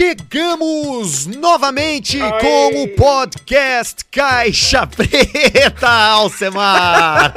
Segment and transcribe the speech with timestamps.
[0.00, 7.34] Chegamos novamente com o podcast Caixa Preta, Alcemar.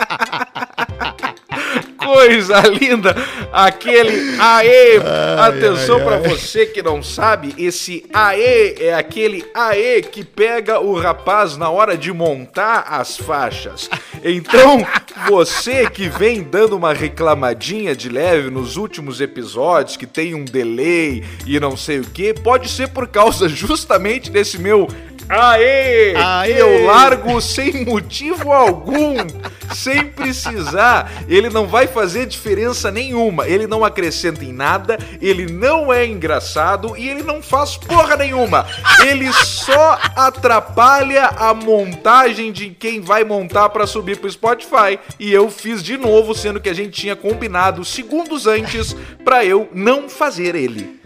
[2.21, 3.15] coisa linda!
[3.51, 4.99] Aquele aê!
[4.99, 10.97] Ai, Atenção para você que não sabe, esse aê é aquele aê que pega o
[10.97, 13.89] rapaz na hora de montar as faixas.
[14.23, 14.85] Então,
[15.27, 21.23] você que vem dando uma reclamadinha de leve nos últimos episódios, que tem um delay
[21.45, 24.87] e não sei o que, pode ser por causa justamente desse meu
[25.31, 26.13] Aê!
[26.13, 26.61] Aê!
[26.61, 29.15] Eu largo sem motivo algum,
[29.73, 31.09] sem precisar.
[31.25, 33.47] Ele não vai fazer diferença nenhuma.
[33.47, 38.67] Ele não acrescenta em nada, ele não é engraçado e ele não faz porra nenhuma.
[39.07, 44.99] Ele só atrapalha a montagem de quem vai montar para subir pro Spotify.
[45.17, 49.69] E eu fiz de novo, sendo que a gente tinha combinado segundos antes para eu
[49.73, 51.00] não fazer ele.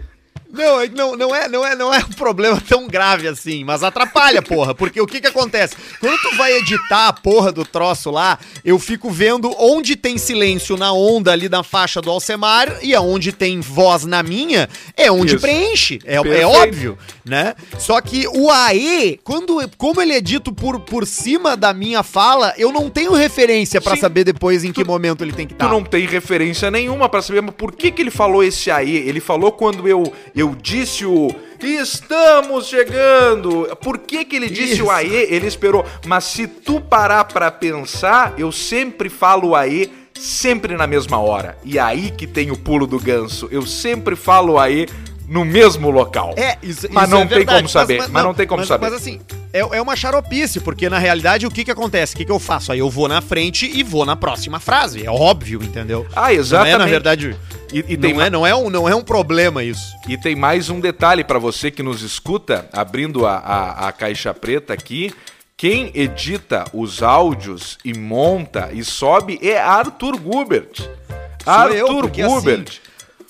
[0.52, 4.40] Não, não, não, é, não, é, não é um problema tão grave assim, mas atrapalha,
[4.40, 4.74] porra.
[4.74, 5.74] Porque o que que acontece?
[6.00, 10.76] Quando tu vai editar a porra do troço lá, eu fico vendo onde tem silêncio
[10.76, 15.34] na onda ali na faixa do Alcemar e aonde tem voz na minha, é onde
[15.34, 15.42] Isso.
[15.42, 15.98] preenche.
[16.04, 17.54] É, é, óbvio, né?
[17.78, 22.54] Só que o AE, quando, como ele é dito por, por cima da minha fala,
[22.56, 25.66] eu não tenho referência para saber depois em tu, que momento ele tem que estar.
[25.66, 25.74] Tu tá.
[25.74, 28.96] não tem referência nenhuma para saber, por que que ele falou esse AE?
[28.96, 33.66] Ele falou quando eu eu disse o Estamos chegando!
[33.80, 34.84] Por que, que ele disse Isso.
[34.84, 35.08] o AE?
[35.08, 35.84] Ele esperou.
[36.04, 41.56] Mas se tu parar pra pensar, eu sempre falo o AE sempre na mesma hora.
[41.64, 43.48] E aí que tem o pulo do ganso.
[43.50, 44.86] Eu sempre falo AE
[45.26, 46.34] no mesmo local.
[46.36, 47.98] É, isso, mas isso não é tem verdade, como saber.
[47.98, 48.84] Mas, mas, mas não, não, tem como mas, saber.
[48.84, 49.20] Mas assim,
[49.52, 52.14] é, é uma xaropice, porque na realidade o que que acontece?
[52.14, 52.70] O que que eu faço?
[52.70, 55.04] Aí eu vou na frente e vou na próxima frase.
[55.04, 56.06] É óbvio, entendeu?
[56.14, 56.72] Ah, exatamente.
[56.72, 57.36] Não é, na verdade.
[57.72, 59.92] E, e tem não, é, não, é um, não é um problema isso.
[60.08, 64.32] E tem mais um detalhe para você que nos escuta, abrindo a, a, a caixa
[64.32, 65.12] preta aqui.
[65.56, 70.76] Quem edita os áudios e monta e sobe é Arthur Gubert.
[70.76, 72.80] Sou Arthur eu, Gubert.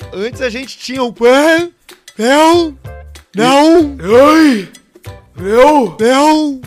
[0.01, 1.15] Assim, antes a gente tinha o.
[2.19, 2.77] Não!
[3.35, 3.97] Não!
[4.01, 4.69] Ai!
[5.37, 5.97] Meu!
[6.01, 6.61] Meu!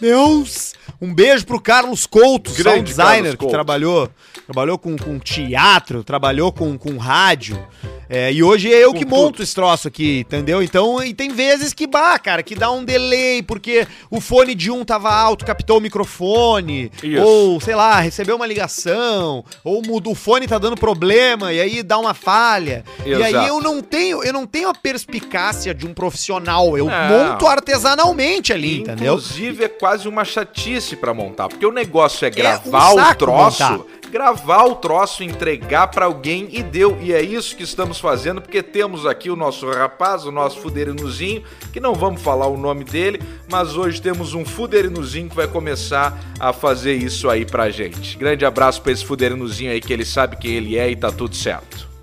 [0.00, 0.74] Deus!
[1.04, 4.08] Um beijo pro Carlos Couto, Grande sound designer, que trabalhou,
[4.46, 7.62] trabalhou com, com teatro, trabalhou com, com rádio.
[8.08, 10.62] É, e hoje é eu que monto esse troço aqui, entendeu?
[10.62, 14.70] Então, e tem vezes que, bah, cara, que dá um delay, porque o fone de
[14.70, 17.22] um tava alto, captou o microfone, Isso.
[17.22, 21.98] ou, sei lá, recebeu uma ligação, ou o fone tá dando problema, e aí dá
[21.98, 22.84] uma falha.
[23.04, 23.20] Exato.
[23.20, 27.08] E aí eu não tenho, eu não tenho a perspicácia de um profissional, eu não.
[27.08, 29.14] monto artesanalmente ali, Inclusive, entendeu?
[29.14, 33.14] Inclusive, é quase uma chatice para montar, porque o negócio é gravar é um o
[33.14, 36.98] troço, montar gravar o troço, entregar para alguém e deu.
[37.00, 41.42] E é isso que estamos fazendo, porque temos aqui o nosso rapaz, o nosso fuderinozinho,
[41.72, 43.20] que não vamos falar o nome dele,
[43.50, 48.16] mas hoje temos um fuderinozinho que vai começar a fazer isso aí pra gente.
[48.16, 51.34] Grande abraço para esse fuderinozinho aí que ele sabe quem ele é e tá tudo
[51.34, 51.94] certo.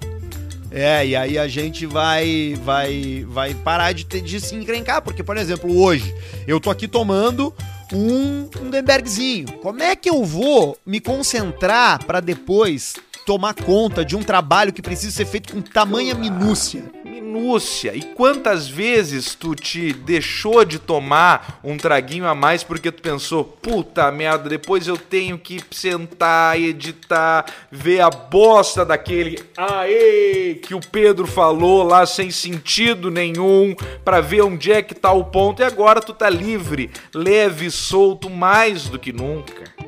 [0.71, 5.21] É, e aí a gente vai vai vai parar de, ter, de se encrencar, porque,
[5.21, 6.15] por exemplo, hoje
[6.47, 7.53] eu tô aqui tomando
[7.93, 9.51] um Lindenbergzinho.
[9.59, 12.95] Como é que eu vou me concentrar para depois
[13.25, 16.83] tomar conta de um trabalho que precisa ser feito com tamanha minúcia?
[17.31, 17.95] minúcia.
[17.95, 23.43] E quantas vezes tu te deixou de tomar um traguinho a mais porque tu pensou,
[23.43, 30.81] puta merda, depois eu tenho que sentar, editar, ver a bosta daquele aê que o
[30.81, 35.61] Pedro falou lá sem sentido nenhum, para ver onde é que tá o ponto.
[35.61, 39.80] E agora tu tá livre, leve e solto mais do que nunca.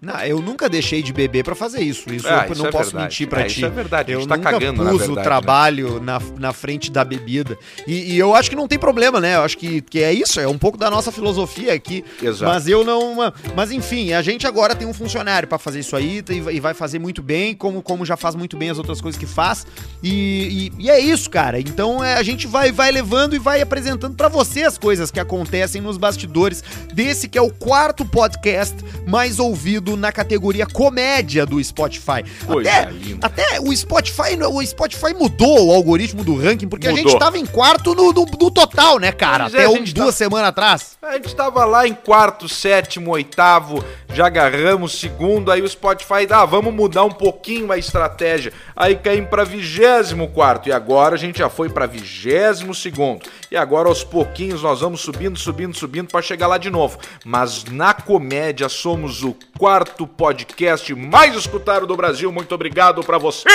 [0.00, 2.12] Não, eu nunca deixei de beber para fazer isso.
[2.12, 3.04] Isso ah, eu isso não é posso verdade.
[3.04, 3.56] mentir para é, ti.
[3.56, 4.12] Isso é verdade.
[4.12, 5.22] Eu tá nunca cagando, pus verdade, o né?
[5.22, 6.00] trabalho né?
[6.00, 7.58] na, na frente da bebida.
[7.86, 9.36] E, e, eu acho que não tem problema, né?
[9.36, 12.04] Eu acho que, que é isso, é um pouco da nossa filosofia aqui.
[12.22, 12.52] Exato.
[12.52, 13.16] Mas eu não.
[13.54, 16.98] Mas enfim, a gente agora tem um funcionário para fazer isso aí e vai fazer
[16.98, 19.66] muito bem, como, como já faz muito bem as outras coisas que faz.
[20.02, 21.58] E, e, e é isso, cara.
[21.58, 25.20] Então é, a gente vai, vai levando e vai apresentando para você as coisas que
[25.20, 28.76] acontecem nos bastidores desse que é o quarto podcast
[29.06, 32.24] mais ouvido na categoria comédia do Spotify.
[32.46, 33.26] Coisa até, linda.
[33.26, 37.04] até o Spotify, o Spotify mudou o algoritmo do ranking, porque mudou.
[37.04, 39.44] a gente tava em quarto no, no, no total, né, cara?
[39.44, 40.12] Mas até é, um, duas tá...
[40.12, 40.96] semanas atrás.
[41.02, 46.44] A gente tava lá em quarto, sétimo, oitavo, já agarramos segundo, aí o Spotify, ah,
[46.44, 48.52] vamos mudar um pouquinho a estratégia.
[48.74, 53.26] Aí caímos pra vigésimo quarto, e agora a gente já foi pra vigésimo segundo.
[53.50, 56.98] E agora aos pouquinhos nós vamos subindo, subindo, subindo para chegar lá de novo.
[57.24, 62.32] Mas na comédia somos o quarto podcast mais escutado do Brasil.
[62.32, 63.48] Muito obrigado para você.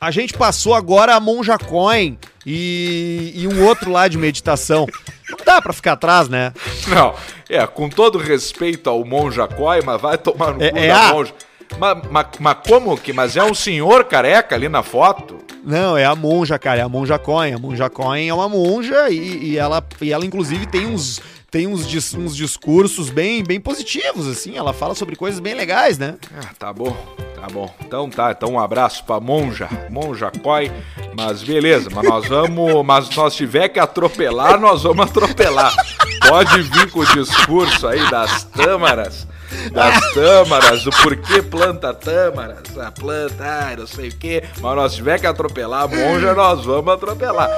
[0.00, 2.16] A gente passou agora a Monja Coin
[2.46, 4.86] e, e um outro lá de meditação.
[5.28, 6.52] Não dá pra ficar atrás, né?
[6.86, 7.14] Não,
[7.48, 11.08] é, com todo respeito ao monja Koi, mas vai tomar no é, cu é da
[11.08, 11.12] a...
[11.12, 11.34] monja.
[11.76, 13.12] Mas, mas, mas como que?
[13.12, 15.38] Mas é um senhor careca ali na foto?
[15.62, 17.52] Não, é a monja, cara, é a monja Coin.
[17.52, 21.20] A monja Coin é uma monja e, e, ela, e ela, inclusive, tem uns,
[21.50, 24.56] tem uns, dis, uns discursos bem, bem positivos, assim.
[24.56, 26.16] Ela fala sobre coisas bem legais, né?
[26.36, 26.96] Ah, tá bom,
[27.34, 27.72] tá bom.
[27.80, 30.70] Então tá, então um abraço pra monja, monja Coin.
[31.16, 35.74] Mas beleza, mas nós vamos, mas se nós tiver que atropelar, nós vamos atropelar.
[36.28, 39.26] Pode vir com o discurso aí das tâmaras
[39.72, 44.42] das tâmaras, do porquê planta tâmaras, a planta, ai, não sei o quê.
[44.60, 47.50] Mas nós tiver que atropelar a monja, nós vamos atropelar.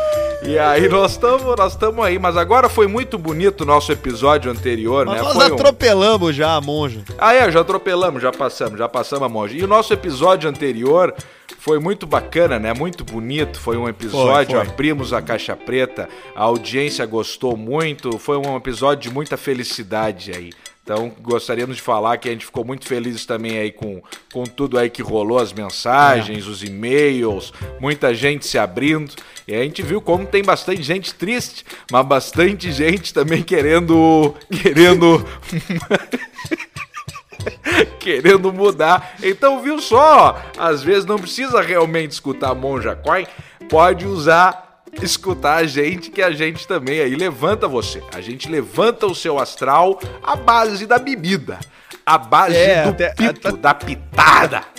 [0.42, 4.50] E aí nós estamos nós estamos aí, mas agora foi muito bonito o nosso episódio
[4.50, 5.22] anterior, mas né?
[5.22, 6.32] Nós foi atropelamos um...
[6.32, 7.02] já a monja.
[7.18, 9.56] Ah, é, já atropelamos, já passamos, já passamos a monja.
[9.56, 11.14] E o nosso episódio anterior
[11.58, 12.72] foi muito bacana, né?
[12.72, 13.60] Muito bonito.
[13.60, 14.72] Foi um episódio, foi, foi.
[14.72, 18.18] abrimos a caixa preta, a audiência gostou muito.
[18.18, 20.50] Foi um episódio de muita felicidade aí.
[20.92, 24.02] Então, gostaríamos de falar que a gente ficou muito feliz também aí com,
[24.32, 26.50] com tudo aí que rolou, as mensagens, é.
[26.50, 29.14] os e-mails, muita gente se abrindo.
[29.46, 34.34] E a gente viu como tem bastante gente triste, mas bastante gente também querendo.
[34.50, 35.24] querendo.
[38.00, 39.14] querendo mudar.
[39.22, 40.42] Então, viu só?
[40.58, 43.28] Às vezes não precisa realmente escutar Monja Coin,
[43.68, 44.69] pode usar
[45.02, 48.02] escutar a gente, que a gente também aí levanta você.
[48.14, 51.58] A gente levanta o seu astral à base da bebida,
[52.04, 54.62] à base é, do até, pito, até, da pitada.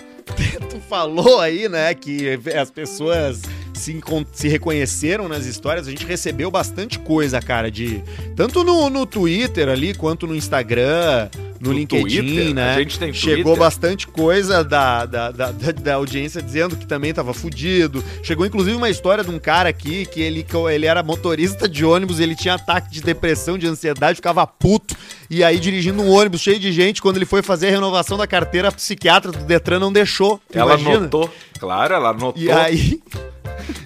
[0.70, 3.42] Tu falou aí, né, que as pessoas
[3.82, 4.00] se,
[4.32, 5.88] se reconheceram nas histórias.
[5.88, 8.02] A gente recebeu bastante coisa, cara, de
[8.36, 11.30] tanto no, no Twitter ali quanto no Instagram
[11.62, 12.74] no, no LinkedIn, Twitter, né?
[12.74, 13.60] A gente tem Chegou Twitter.
[13.60, 18.04] bastante coisa da, da, da, da, audiência dizendo que também tava fudido.
[18.24, 22.20] Chegou inclusive uma história de um cara aqui que ele, ele era motorista de ônibus,
[22.20, 24.96] ele tinha ataque de depressão, de ansiedade, ficava puto.
[25.30, 28.26] E aí, dirigindo um ônibus cheio de gente, quando ele foi fazer a renovação da
[28.26, 30.42] carteira, a psiquiatra do Detran não deixou.
[30.52, 31.00] Ela imagina?
[31.02, 31.30] notou,
[31.60, 32.42] claro, ela notou.
[32.42, 33.02] E aí.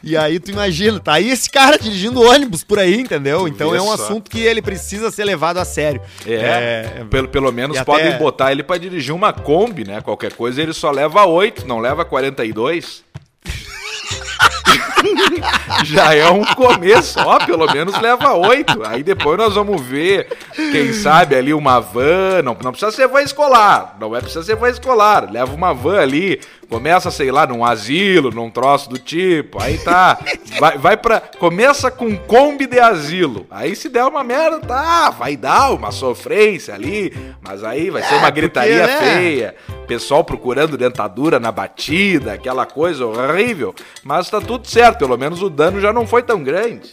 [0.03, 3.47] E aí tu imagina, tá aí esse cara dirigindo ônibus por aí, entendeu?
[3.47, 3.94] Então é um só.
[3.94, 6.01] assunto que ele precisa ser levado a sério.
[6.25, 8.17] É, é pelo, pelo menos podem até...
[8.17, 10.01] botar ele para dirigir uma Kombi, né?
[10.01, 13.03] Qualquer coisa ele só leva 8, não leva 42.
[15.83, 18.81] já é um começo, ó, pelo menos leva oito.
[18.85, 23.21] Aí depois nós vamos ver, quem sabe ali uma van, não, não precisa ser van
[23.21, 26.39] escolar, não é precisa ser van escolar, leva uma van ali,
[26.69, 30.17] começa, sei lá, num asilo, num troço do tipo, aí tá,
[30.59, 35.38] vai, vai pra, começa com Kombi de asilo, aí se der uma merda, tá, vai
[35.38, 39.15] dar uma sofrência ali, mas aí vai ser uma é, gritaria porque, né?
[39.15, 43.73] feia, pessoal procurando dentadura na batida, aquela coisa horrível,
[44.03, 46.92] mas tá tudo certo, pelo menos o dano já não foi tão grande.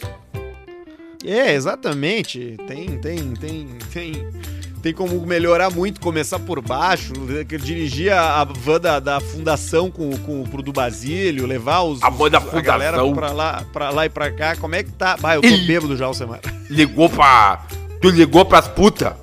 [1.25, 2.57] É, exatamente.
[2.67, 4.27] Tem, tem, tem, tem.
[4.81, 7.13] Tem como melhorar muito, começar por baixo,
[7.61, 12.29] dirigir a van da, da fundação com, com, pro do Basílio, levar os, a, van
[12.29, 12.59] da fundação.
[12.59, 14.57] a galera pra lá, pra lá e pra cá.
[14.57, 15.15] Como é que tá?
[15.15, 16.41] Bah, eu tô Ih, bêbado já, Alcemar.
[16.69, 17.65] Ligou pra.
[18.01, 19.13] Tu ligou pras putas?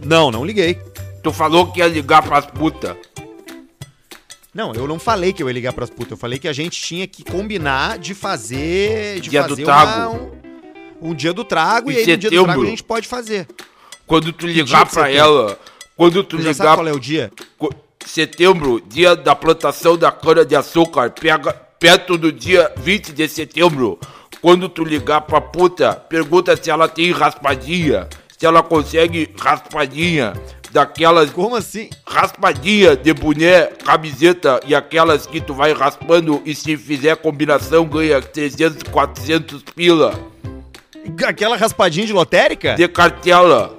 [0.00, 0.78] Não, não liguei.
[1.24, 2.94] Tu falou que ia ligar pras putas.
[4.52, 6.12] Não, eu não falei que eu ia ligar pras putas.
[6.12, 9.20] Eu falei que a gente tinha que combinar de fazer.
[9.20, 10.10] De dia fazer do trago.
[10.10, 10.20] Uma,
[11.00, 13.06] um, um, dia do trago e, e aí no dia do trago a gente pode
[13.06, 13.46] fazer.
[14.06, 15.58] Quando tu ligar pra ela.
[15.96, 16.54] Quando tu, tu ligar.
[16.54, 17.32] Sabe qual é o dia?
[18.04, 21.10] Setembro, dia da plantação da cana-de-açúcar.
[21.10, 24.00] Pega perto do dia 20 de setembro.
[24.42, 28.08] Quando tu ligar pra puta, pergunta se ela tem raspadinha.
[28.36, 30.32] Se ela consegue raspadinha
[30.72, 31.30] daquelas.
[31.30, 31.90] Como assim?
[32.06, 38.20] Raspadinha de boné, camiseta e aquelas que tu vai raspando e se fizer combinação ganha
[38.20, 40.18] 300, 400 pila.
[41.26, 42.74] Aquela raspadinha de lotérica?
[42.74, 43.78] De cartela.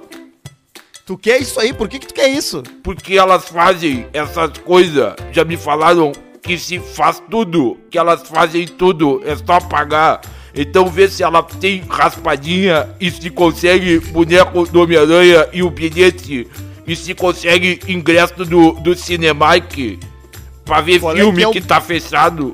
[1.04, 1.72] Tu quer isso aí?
[1.72, 2.62] Por que, que tu quer isso?
[2.82, 5.14] Porque elas fazem essas coisas.
[5.32, 10.20] Já me falaram que se faz tudo, que elas fazem tudo, é só pagar.
[10.54, 16.46] Então vê se ela tem raspadinha e se consegue boneco do Homem-Aranha e o bilhete
[16.86, 19.98] e se consegue ingresso do, do Cinemark
[20.64, 21.52] pra ver Qual filme é que, é o...
[21.52, 22.52] que tá fechado.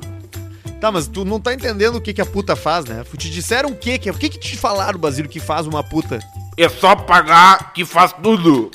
[0.79, 3.03] Tá, mas tu não tá entendendo o que, que a puta faz, né?
[3.17, 3.95] Te disseram o que?
[4.09, 6.19] O que, que te falaram, Basílio, que faz uma puta?
[6.57, 8.71] É só pagar que faz tudo.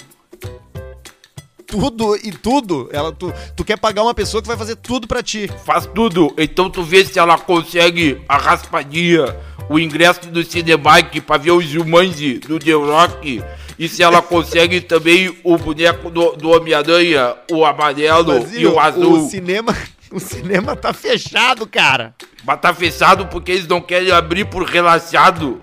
[1.66, 2.90] Tudo e tudo?
[2.92, 5.50] Ela, tu, tu quer pagar uma pessoa que vai fazer tudo pra ti.
[5.64, 6.32] Faz tudo.
[6.36, 9.34] Então tu vê se ela consegue a raspadinha,
[9.68, 13.42] o ingresso do Cinemark pra ver os Jumanji do The Rock
[13.78, 18.78] e se ela consegue também o boneco do, do Homem-Aranha, o amarelo Brasil, e o
[18.78, 19.26] azul.
[19.26, 19.74] O cinema,
[20.14, 22.14] O cinema tá fechado, cara.
[22.44, 25.60] Mas tá fechado porque eles não querem abrir por relaxado.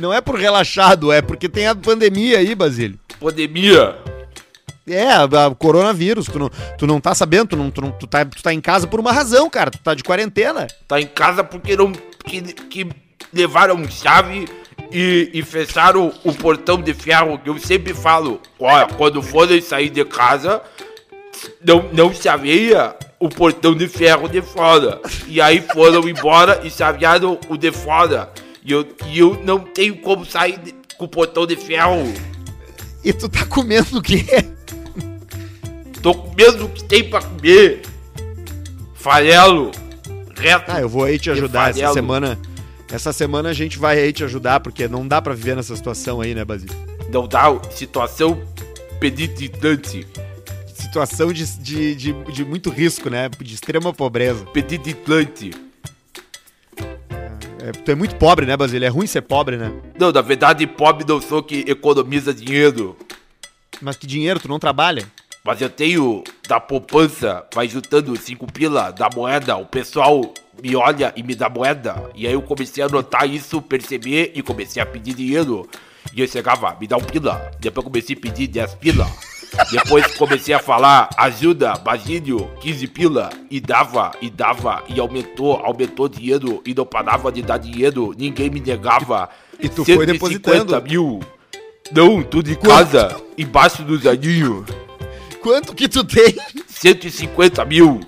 [0.00, 2.98] Não é por relaxado, é porque tem a pandemia aí, Basílio.
[3.20, 3.96] Pandemia?
[4.84, 6.26] É, a, a coronavírus.
[6.26, 8.60] Tu não, tu não tá sabendo, tu, não, tu, não, tu, tá, tu tá em
[8.60, 9.70] casa por uma razão, cara.
[9.70, 10.66] Tu tá de quarentena.
[10.88, 11.92] Tá em casa porque não.
[12.26, 12.88] Que, que
[13.32, 14.46] levaram chave
[14.90, 18.40] e, e fecharam o, portão de ferro que eu sempre falo.
[18.58, 20.60] Olha, quando forem sair de casa,
[21.64, 25.00] não, não chaveia o portão de ferro de fora.
[25.26, 28.30] E aí foram embora e chavearam o de fora.
[28.64, 32.12] E eu, e eu não tenho como sair de, com o portão de ferro.
[33.04, 34.24] E tu tá comendo o quê?
[36.02, 37.82] Tô comendo o que tem pra comer.
[38.94, 39.70] Farelo.
[40.36, 40.70] Reto.
[40.70, 42.38] Ah, eu vou aí te ajudar essa semana.
[42.90, 46.20] Essa semana a gente vai aí te ajudar, porque não dá para viver nessa situação
[46.20, 46.74] aí, né, Basílio?
[47.10, 48.40] Não dá, situação
[49.00, 50.06] pedititante.
[50.72, 53.28] Situação de, de, de, de, muito risco, né?
[53.28, 54.44] De extrema pobreza.
[54.46, 55.50] Pedititante.
[57.60, 58.86] É, tu é muito pobre, né, Basílio?
[58.86, 59.72] É ruim ser pobre, né?
[59.98, 62.96] Não, na verdade, pobre não sou que economiza dinheiro.
[63.80, 64.38] Mas que dinheiro?
[64.38, 65.06] Tu não trabalha?
[65.46, 71.12] Mas eu tenho da poupança, vai juntando cinco pila da moeda, o pessoal me olha
[71.14, 72.10] e me dá moeda.
[72.16, 75.68] E aí eu comecei a notar isso, perceber e comecei a pedir dinheiro.
[76.12, 77.52] E eu chegava, me dá um pila.
[77.60, 79.06] Depois comecei a pedir 10 pila.
[79.70, 83.30] Depois comecei a falar, ajuda, Basílio, 15 pila.
[83.48, 86.60] E dava, e dava, e aumentou, aumentou dinheiro.
[86.66, 89.28] E não parava de dar dinheiro, ninguém me negava.
[89.60, 90.82] E tu foi depositando?
[90.82, 91.20] mil.
[91.92, 94.64] Não, tudo em casa, embaixo do zaninho.
[95.46, 96.34] Quanto que tu tem?
[96.66, 98.00] 150 mil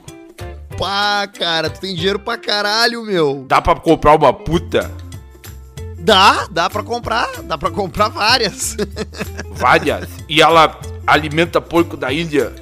[0.76, 1.70] pá, cara.
[1.70, 3.44] Tu tem dinheiro pra caralho, meu.
[3.46, 4.90] Dá pra comprar uma puta?
[6.00, 7.28] Dá, dá pra comprar.
[7.44, 8.76] Dá pra comprar várias.
[9.54, 10.08] Várias?
[10.28, 12.52] E ela alimenta porco da Índia?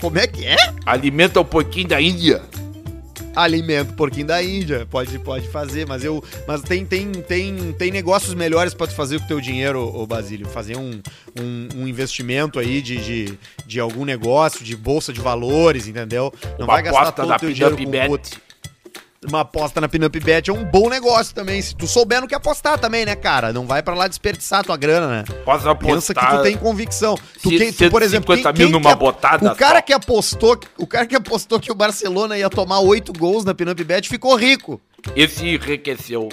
[0.00, 0.56] Como é que é?
[0.86, 2.40] Alimenta o porquinho da Índia
[3.34, 8.34] alimento porquinho da Índia, pode, pode fazer, mas eu, mas tem, tem, tem, tem negócios
[8.34, 11.00] melhores para tu fazer com o teu dinheiro, o Basílio, fazer um,
[11.38, 16.32] um, um, investimento aí de, de, de algum negócio, de bolsa de valores, entendeu?
[16.58, 18.40] Não Uma vai gastar todo o teu dinheiro com bet
[19.26, 21.60] uma aposta na Pinup Bet é um bom negócio também.
[21.60, 23.52] Se tu souber no que apostar também, né, cara?
[23.52, 25.24] Não vai para lá desperdiçar tua grana, né?
[25.44, 25.94] Posso apostar.
[25.94, 27.18] Pensa que tu tem convicção.
[27.42, 29.82] Tu, quem, tu por exemplo, quem, mil numa botada o cara só.
[29.82, 33.84] que apostou, o cara que apostou que o Barcelona ia tomar oito gols na Pinup
[33.84, 34.80] Bet ficou rico.
[35.14, 36.28] Esse enriqueceu.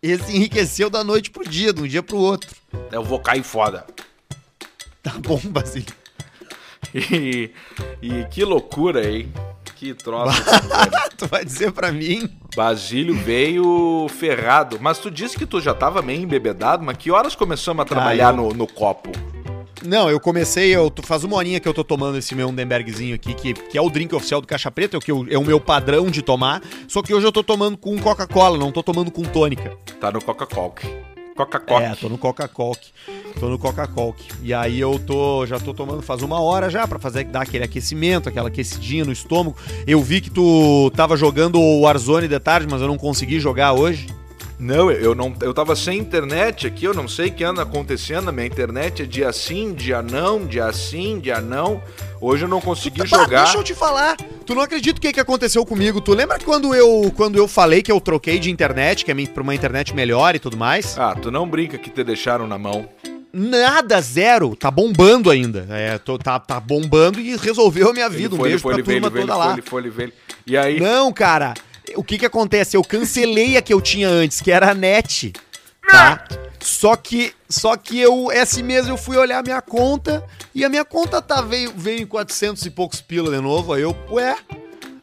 [0.00, 2.50] Esse enriqueceu da noite pro dia, de um dia pro outro.
[2.92, 3.84] Eu vou cair foda.
[5.02, 5.92] Tá bom, Basílio.
[6.94, 7.50] E,
[8.00, 9.32] e que loucura, hein?
[9.74, 10.40] Que troço.
[11.22, 12.28] tu vai dizer pra mim?
[12.56, 14.78] Basílio veio ferrado.
[14.80, 18.28] Mas tu disse que tu já tava meio embebedado, mas que horas começamos a trabalhar
[18.28, 18.36] ah, eu...
[18.36, 19.10] no, no copo?
[19.84, 23.34] Não, eu comecei, eu faz uma horinha que eu tô tomando esse meu Undenbergzinho aqui,
[23.34, 25.44] que, que é o drink oficial do Caixa Preta, é o, que eu, é o
[25.44, 26.62] meu padrão de tomar.
[26.86, 29.76] Só que hoje eu tô tomando com Coca-Cola, não tô tomando com tônica.
[30.00, 30.74] Tá no Coca-Cola.
[31.46, 31.82] Coca-Cola.
[31.82, 32.76] É, tô no Coca-Cola.
[33.38, 34.14] Tô no Coca-Cola.
[34.42, 37.64] E aí eu tô, já tô tomando faz uma hora já para fazer dar aquele
[37.64, 39.56] aquecimento, aquela aquecidinha no estômago.
[39.86, 43.72] Eu vi que tu tava jogando o Warzone de tarde, mas eu não consegui jogar
[43.72, 44.06] hoje.
[44.62, 48.28] Não, eu não, eu tava sem internet aqui, eu não sei o que anda acontecendo,
[48.28, 51.82] a minha internet é dia sim, dia não, dia sim, dia não.
[52.20, 53.42] Hoje eu não consegui tá, jogar.
[53.42, 54.16] Deixa eu te falar,
[54.46, 56.00] tu não acredita o que, que aconteceu comigo.
[56.00, 59.42] Tu lembra quando eu quando eu falei que eu troquei de internet, que é pra
[59.42, 60.96] uma internet melhor e tudo mais?
[60.96, 62.88] Ah, tu não brinca que te deixaram na mão.
[63.32, 64.54] Nada, zero.
[64.54, 65.66] Tá bombando ainda.
[65.70, 68.36] É, tô, tá, tá bombando e resolveu a minha vida.
[68.36, 69.58] Foi, um beijo foi, pra turma toda lá.
[69.64, 70.12] Foi, foi,
[70.46, 70.78] e aí?
[70.78, 71.52] Não, cara
[71.96, 72.76] o que que acontece?
[72.76, 75.32] Eu cancelei a que eu tinha antes, que era a net,
[75.88, 76.24] tá?
[76.60, 80.68] Só que, só que eu, esse mês eu fui olhar a minha conta e a
[80.68, 83.72] minha conta tá, veio, veio em 400 e poucos pila de novo.
[83.72, 84.36] Aí eu, ué.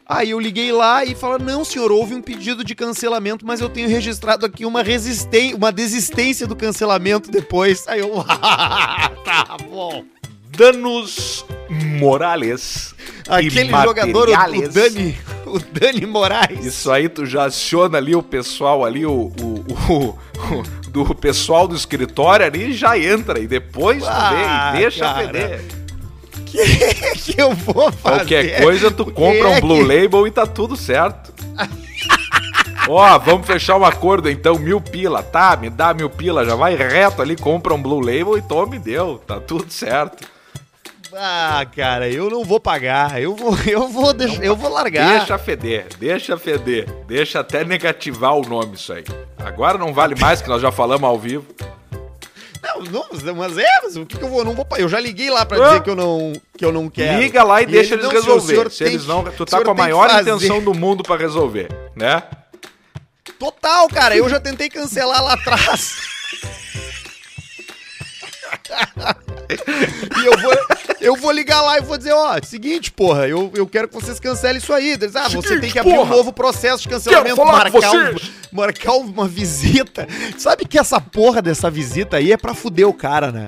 [0.06, 3.68] Aí eu liguei lá e falaram: não, senhor, houve um pedido de cancelamento, mas eu
[3.68, 7.86] tenho registrado aqui uma resistência, uma desistência do cancelamento depois.
[7.86, 8.24] Aí eu,
[9.24, 10.04] tá bom.
[10.56, 12.94] Danos Morales.
[13.28, 15.16] Aquele jogador, o, Dani,
[15.54, 16.64] o Dani Moraes.
[16.64, 20.18] Isso aí, tu já aciona ali o pessoal ali, o, o, o,
[20.54, 25.04] o do pessoal do escritório ali já entra e depois ah, tu vê e deixa
[25.04, 25.60] cara.
[26.46, 28.18] Que que eu vou fazer?
[28.18, 31.32] Qualquer coisa tu compra um Blue Label e tá tudo certo.
[32.88, 35.56] Ó, oh, vamos fechar um acordo então, mil pila, tá?
[35.56, 39.18] Me dá mil pila, já vai reto ali, compra um Blue Label e tome, deu,
[39.24, 40.26] tá tudo certo.
[41.14, 43.20] Ah, cara, eu não vou pagar.
[43.20, 44.12] Eu vou, eu vou,
[44.42, 45.18] eu vou largar.
[45.18, 46.90] Deixa feder, deixa feder.
[47.06, 49.04] Deixa até negativar o nome isso aí.
[49.38, 51.46] Agora não vale mais que nós já falamos ao vivo.
[52.62, 54.44] Não, não, mas é, mas o que, que eu vou?
[54.44, 54.66] Não vou.
[54.76, 55.68] Eu já liguei lá pra ah.
[55.68, 57.18] dizer que eu não, que eu não quero.
[57.18, 58.54] Liga lá e, e deixa ele, eles não, resolver.
[58.54, 62.22] Senhor, Se eles não, tu tá com a maior intenção do mundo pra resolver, né?
[63.38, 64.14] Total, cara.
[64.14, 65.96] Eu já tentei cancelar lá atrás.
[70.20, 70.52] e eu vou,
[71.00, 74.20] eu vou ligar lá e vou dizer, ó, seguinte, porra, eu, eu quero que vocês
[74.20, 74.92] cancelem isso aí.
[74.92, 78.14] Eles, ah, seguinte, você tem que abrir porra, um novo processo de cancelamento, marcar, um,
[78.52, 80.06] marcar uma visita.
[80.38, 83.46] Sabe que essa porra dessa visita aí é pra fuder o cara, né?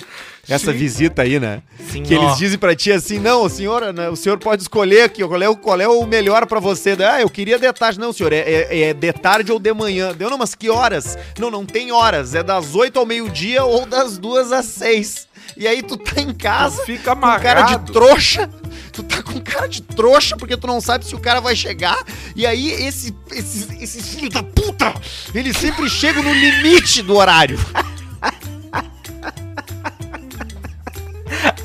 [0.49, 0.79] essa Sim.
[0.79, 1.63] visita aí, né?
[1.89, 5.25] Sim, que eles dizem pra ti assim, não, senhora, né, o senhor pode escolher aqui,
[5.25, 6.97] qual é o, qual é o melhor pra você.
[6.99, 7.99] Ah, eu queria de tarde.
[7.99, 10.13] Não, senhor, é, é, é de tarde ou de manhã.
[10.13, 11.17] Deu, não, mas que horas?
[11.39, 12.35] Não, não tem horas.
[12.35, 15.29] É das 8 ao meio-dia ou das duas às seis.
[15.57, 17.39] E aí tu tá em casa, tu fica amarrado.
[17.39, 18.51] com cara de trouxa,
[18.93, 22.03] tu tá com cara de trouxa porque tu não sabe se o cara vai chegar.
[22.35, 24.95] E aí esse, esses, esses filhos da puta,
[25.35, 27.59] eles sempre chegam no limite do horário.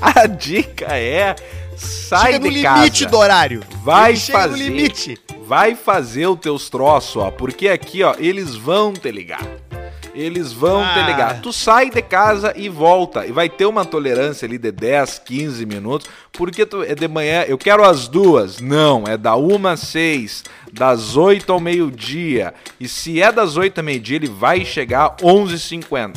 [0.01, 1.35] A dica é
[1.75, 2.79] sai chega de casa.
[2.79, 3.63] limite do horário.
[3.83, 4.49] Vai fazer.
[4.49, 5.17] no limite.
[5.45, 9.47] Vai fazer os teus troços, ó, porque aqui, ó, eles vão te ligar.
[10.17, 10.93] Eles vão ah.
[10.95, 11.41] te ligar.
[11.41, 13.27] Tu sai de casa e volta.
[13.27, 16.09] E vai ter uma tolerância ali de 10, 15 minutos.
[16.33, 18.59] Porque tu é de manhã, eu quero as duas.
[18.59, 20.43] Não, é da 1 às 6,
[20.73, 22.51] das 8 ao meio-dia.
[22.79, 26.15] E se é das 8 ao meio-dia, ele vai chegar 11h50.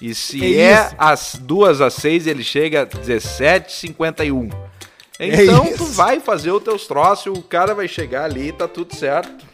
[0.00, 4.52] E se é, é as duas às seis, ele chega a 17h51.
[5.18, 8.68] É então é tu vai fazer os teus troços, o cara vai chegar ali tá
[8.68, 9.47] tudo certo.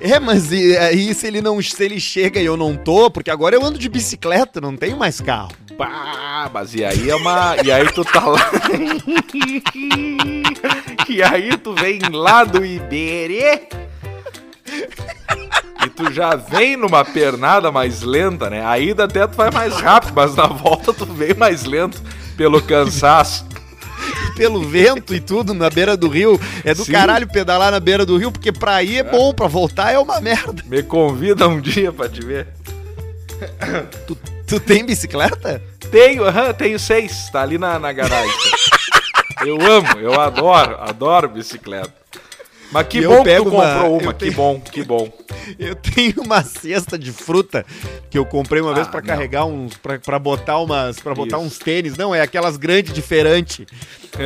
[0.00, 3.30] É, mas e, aí se ele não se ele chega e eu não tô, porque
[3.30, 5.52] agora eu ando de bicicleta, não tenho mais carro.
[5.76, 7.56] Bah, mas e aí é uma.
[7.62, 8.40] E aí tu tá lá.
[11.08, 13.68] e aí tu vem lá do Iberê
[15.84, 18.64] e tu já vem numa pernada mais lenta, né?
[18.64, 22.00] A ida até tu vai mais rápido, mas na volta tu vem mais lento
[22.36, 23.46] pelo cansaço.
[24.36, 26.40] pelo vento e tudo na beira do rio.
[26.64, 26.92] É do Sim.
[26.92, 29.98] caralho pedalar na beira do rio, porque pra ir é, é bom, pra voltar é
[29.98, 30.62] uma merda.
[30.66, 32.48] Me convida um dia pra te ver.
[34.06, 35.62] Tu, tu tem bicicleta?
[35.90, 38.30] Tenho, uhum, tenho seis, tá ali na, na garagem.
[39.44, 41.92] eu amo, eu adoro, adoro bicicleta.
[42.70, 45.12] Mas que bom que tu comprou uma, uma, que tenho, bom, que bom.
[45.58, 47.66] Eu tenho uma cesta de fruta
[48.08, 51.58] que eu comprei uma ah, vez para carregar uns, para botar umas, para botar uns
[51.58, 53.66] tênis, não, é aquelas grandes diferentes.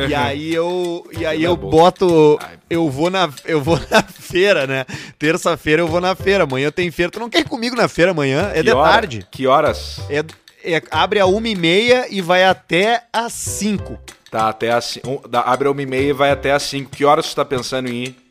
[0.07, 4.67] e aí eu, e aí é eu boto, eu vou na, eu vou na feira,
[4.67, 4.85] né?
[5.17, 7.11] Terça-feira eu vou na feira, amanhã tem feira.
[7.11, 8.51] Tu não quer ir comigo na feira amanhã?
[8.53, 8.91] É que de hora?
[8.91, 9.27] tarde.
[9.31, 9.99] Que horas?
[10.09, 10.23] É,
[10.63, 13.99] é, abre a uma e meia e vai até às cinco.
[14.29, 16.91] Tá, até às um, abre a uma e meia e vai até às cinco.
[16.91, 18.24] Que horas tu tá pensando em ir?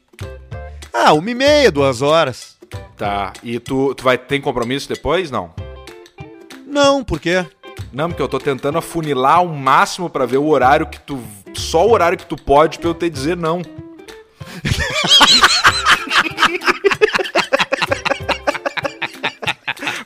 [0.95, 2.57] Ah, uma e meia, duas horas.
[2.97, 3.33] Tá.
[3.43, 5.53] E tu, tu vai ter compromisso depois, não?
[6.65, 7.45] Não, por quê?
[7.93, 11.21] Não, porque eu tô tentando afunilar ao máximo para ver o horário que tu.
[11.53, 13.61] Só o horário que tu pode pra eu te dizer não.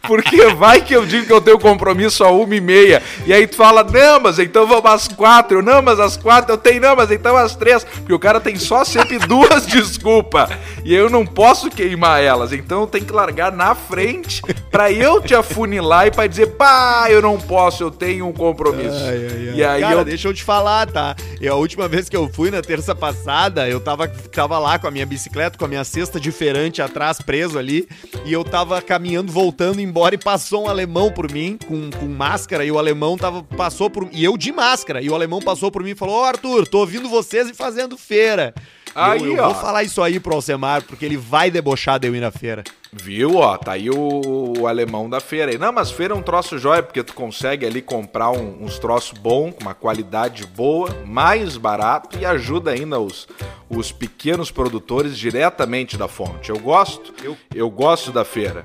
[0.09, 3.03] Porque vai que eu digo que eu tenho compromisso a uma e meia.
[3.27, 5.61] E aí tu fala, não, mas então vamos às quatro.
[5.61, 7.85] Não, mas às quatro eu tenho, não, mas então às três.
[7.85, 10.49] Porque o cara tem só sempre duas desculpas.
[10.83, 12.55] E eu não posso queimar elas.
[12.55, 14.41] Então eu tenho que largar na frente
[14.71, 19.05] pra eu te afunilar e pra dizer, pá, eu não posso, eu tenho um compromisso.
[19.05, 19.55] Ai, ai, ai.
[19.57, 20.05] E aí cara, eu...
[20.07, 21.15] deixa eu te falar, tá?
[21.39, 24.87] E a última vez que eu fui, na terça passada, eu tava, tava lá com
[24.89, 27.87] a minha bicicleta, com a minha cesta diferente atrás, preso ali.
[28.25, 32.07] E eu tava caminhando, voltando embora embora e passou um alemão por mim com, com
[32.07, 35.73] máscara e o alemão tava, passou por e eu de máscara e o alemão passou
[35.73, 38.55] por mim e falou: Ó, oh, Arthur, tô ouvindo vocês e fazendo feira.
[38.95, 42.15] Aí, eu, eu vou falar isso aí pro Alcemar, porque ele vai debochar de eu
[42.15, 42.65] ir na feira.
[42.93, 45.57] Viu, ó, tá aí o, o alemão da feira.
[45.59, 49.17] Não, mas feira é um troço jóia, porque tu consegue ali comprar um, uns troços
[49.19, 53.29] bons, com uma qualidade boa, mais barato e ajuda ainda os,
[53.69, 56.51] os pequenos produtores diretamente da fonte.
[56.51, 58.65] Eu gosto, eu, eu gosto da feira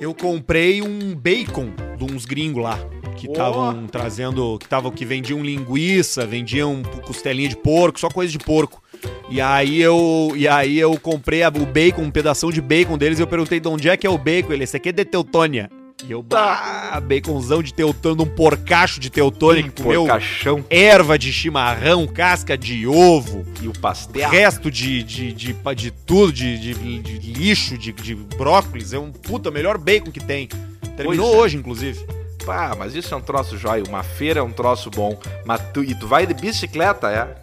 [0.00, 2.78] eu comprei um bacon de uns gringos lá.
[3.16, 3.88] Que estavam oh.
[3.88, 4.58] trazendo.
[4.58, 8.82] Que tava, que vendiam linguiça, vendiam costelinha de porco, só coisa de porco.
[9.30, 13.18] E aí eu, e aí eu comprei a, o bacon, um pedaço de bacon deles
[13.18, 14.52] e eu perguntei de onde é que é o bacon.
[14.52, 15.70] Ele, esse aqui é de Teutônia.
[16.04, 20.62] E eu, bah, baconzão de teutônio, um porcacho de teutônio que comeu porcachão.
[20.68, 23.46] erva de chimarrão, casca de ovo.
[23.62, 24.28] E o pastel.
[24.28, 28.92] Resto de, de, de, de, de tudo, de, de, de lixo, de, de brócolis.
[28.92, 30.48] É um puta, melhor bacon que tem.
[30.96, 31.36] Terminou é.
[31.38, 32.06] hoje, inclusive.
[32.44, 33.82] Pá, mas isso é um troço jóia.
[33.88, 35.18] Uma feira é um troço bom.
[35.46, 37.34] Mas tu, e tu vai de bicicleta, é?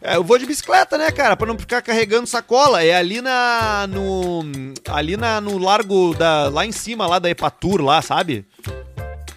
[0.00, 1.36] É, eu vou de bicicleta, né, cara?
[1.36, 2.82] Pra não ficar carregando sacola.
[2.82, 3.86] É ali na.
[3.88, 4.42] no.
[4.88, 6.48] Ali na, no largo da.
[6.48, 8.46] Lá em cima, lá da Epatur, lá, sabe?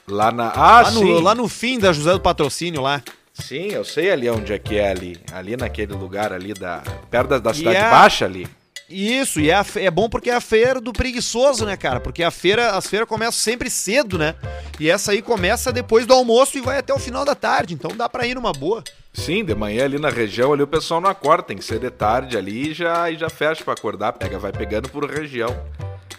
[0.08, 0.52] Lá na.
[0.52, 3.02] Ah, lá, no, lá no fim da José do Patrocínio lá.
[3.34, 5.20] Sim, eu sei ali onde é que é ali.
[5.32, 6.84] Ali naquele lugar ali da.
[7.10, 7.90] Perto da, da Cidade é...
[7.90, 8.48] Baixa ali.
[8.88, 12.02] Isso, e é, é bom porque é a feira do preguiçoso, né, cara?
[12.02, 14.36] Porque a feira, as feiras começam sempre cedo, né?
[14.78, 17.96] E essa aí começa depois do almoço e vai até o final da tarde, então
[17.96, 18.84] dá pra ir numa boa.
[19.14, 21.90] Sim, de manhã ali na região ali o pessoal não acorda, tem que ser de
[21.90, 25.56] tarde ali e já, e já fecha pra acordar, pega, vai pegando por região.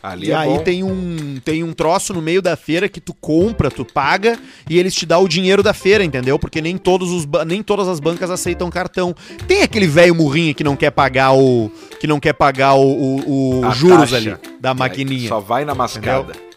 [0.03, 0.59] Ali e é aí bom.
[0.59, 4.37] tem um tem um troço no meio da feira que tu compra, tu paga
[4.69, 6.41] e eles te dão o dinheiro da feira, entendeu?
[6.41, 9.15] Porque nem todos os nem todas as bancas aceitam cartão.
[9.47, 13.61] Tem aquele velho murrinho que não quer pagar o que não quer pagar o, o,
[13.65, 14.17] o juros taxa.
[14.17, 15.29] ali da é, maquininha.
[15.29, 16.33] Só vai na mascada.
[16.33, 16.52] Entendeu?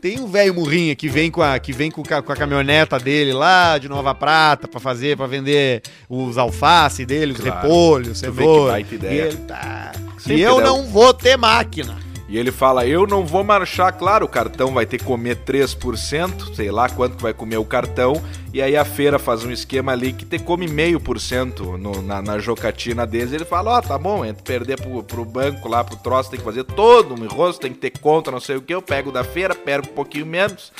[0.00, 2.98] Tem um velho murrinha que vem com a que vem com, a, com a caminhoneta
[2.98, 7.62] dele lá de Nova Prata para fazer para vender os alface dele, os claro.
[7.62, 8.82] repolhos, cebola.
[8.82, 9.12] Que ideia.
[9.12, 9.92] E, ele tá...
[10.26, 12.07] e eu não vou ter máquina.
[12.28, 16.54] E ele fala: Eu não vou marchar, claro, o cartão vai ter que comer 3%,
[16.54, 19.92] sei lá quanto que vai comer o cartão, e aí a feira faz um esquema
[19.92, 23.32] ali que te come meio por cento na, na jocatina deles.
[23.32, 26.38] Ele fala: Ó, oh, tá bom, entre perder pro, pro banco lá, pro troço, tem
[26.38, 28.74] que fazer todo um enrosto, tem que ter conta, não sei o que.
[28.74, 30.70] Eu pego da feira, pego um pouquinho menos,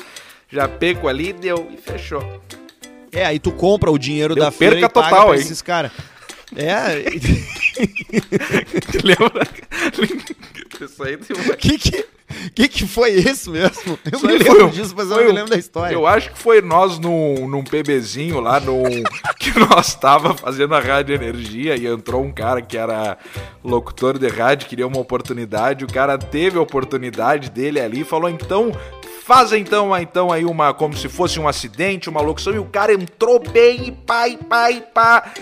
[0.51, 2.23] já pego ali, deu e fechou.
[3.11, 5.41] É, aí tu compra o dinheiro deu da feira perca e total, hein?
[5.41, 5.93] esses caras.
[6.55, 7.05] É.
[9.03, 9.49] Lembra?
[10.85, 11.55] Isso aí tem uma...
[11.57, 12.07] que, que,
[12.55, 13.99] que que foi isso mesmo?
[14.11, 15.95] Eu me lembro disso, mas eu não me lembro da história.
[15.95, 18.83] Eu acho que foi nós num, num PBzinho lá, num,
[19.39, 23.19] que nós tava fazendo a rádio energia e entrou um cara que era
[23.63, 28.29] locutor de rádio, queria uma oportunidade, o cara teve a oportunidade dele ali e falou,
[28.29, 28.73] então
[29.29, 32.95] Faz então, então aí uma como se fosse um acidente, uma locução e o cara
[32.95, 34.39] entrou bem e pá, e
[34.81, 35.33] pá,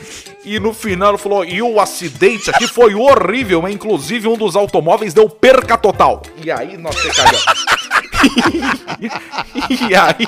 [0.44, 5.14] e no final falou: "E o acidente aqui foi horrível, mas inclusive um dos automóveis
[5.14, 6.20] deu perca total".
[6.42, 7.44] E aí nós cagamos.
[9.70, 10.26] e aí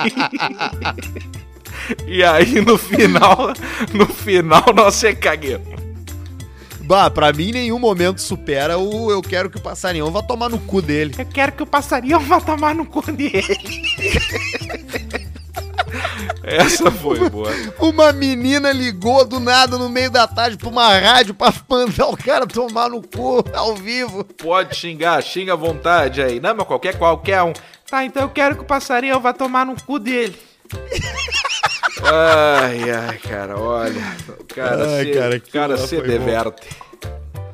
[2.07, 3.53] E aí no final,
[3.93, 5.78] no final nós se caguemos.
[6.89, 10.57] Bah, pra mim, nenhum momento supera o eu quero que o passarinho vá tomar no
[10.57, 11.13] cu dele.
[11.19, 13.45] Eu quero que o passarinho vá tomar no cu dele.
[16.41, 17.51] Essa foi boa.
[17.77, 22.17] Uma menina ligou do nada no meio da tarde pra uma rádio pra mandar o
[22.17, 24.23] cara tomar no cu ao vivo.
[24.23, 26.39] Pode xingar, xinga à vontade aí.
[26.39, 27.53] Não, mas qualquer, qualquer um.
[27.87, 30.35] Tá, então eu quero que o passarinho vá tomar no cu dele.
[32.03, 34.17] Ai, ai, cara, olha.
[34.39, 36.67] O cara ai, se, cara, cara se diverte.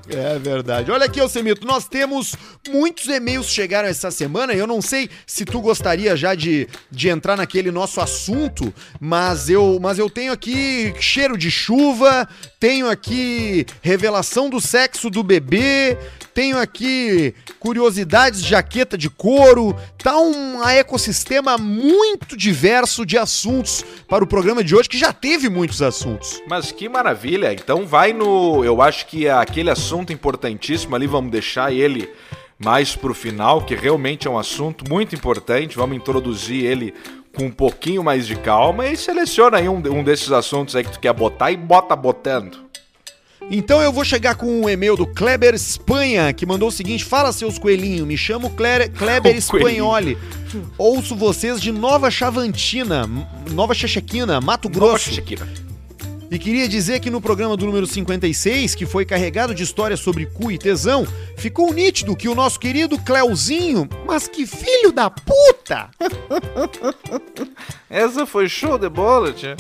[0.08, 0.92] É verdade.
[0.92, 2.36] Olha aqui, Alcemito, nós temos
[2.70, 4.54] muitos e-mails chegaram essa semana.
[4.54, 9.80] Eu não sei se tu gostaria já de, de entrar naquele nosso assunto, mas eu,
[9.82, 12.28] mas eu tenho aqui cheiro de chuva,
[12.60, 15.98] tenho aqui revelação do sexo do bebê,
[16.36, 19.74] tenho aqui curiosidades de jaqueta de couro.
[19.98, 25.48] Tá um ecossistema muito diverso de assuntos para o programa de hoje, que já teve
[25.50, 26.42] muitos assuntos.
[26.46, 27.54] Mas que maravilha!
[27.54, 28.66] Então vai no.
[28.66, 32.10] Eu acho que aquele assunto importantíssimo ali, vamos deixar ele
[32.60, 35.78] mais pro final, que realmente é um assunto muito importante.
[35.78, 36.94] Vamos introduzir ele
[37.34, 40.92] com um pouquinho mais de calma e seleciona aí um, um desses assuntos aí que
[40.92, 42.65] tu quer botar e bota botando.
[43.50, 47.32] Então eu vou chegar com um e-mail do Kleber Espanha, que mandou o seguinte: Fala,
[47.32, 50.18] seus coelhinhos, me chamo Kleber, Kleber Espanholi.
[50.78, 53.08] Ouço vocês de Nova Chavantina,
[53.52, 54.88] Nova Chechequina, Mato Grosso.
[54.88, 55.48] Nova Chechequina.
[56.32, 60.26] E queria dizer que no programa do número 56, que foi carregado de histórias sobre
[60.26, 61.06] cu e tesão,
[61.38, 65.90] ficou nítido que o nosso querido Cleuzinho, mas que filho da puta!
[67.90, 69.56] Essa foi show de bola, tia.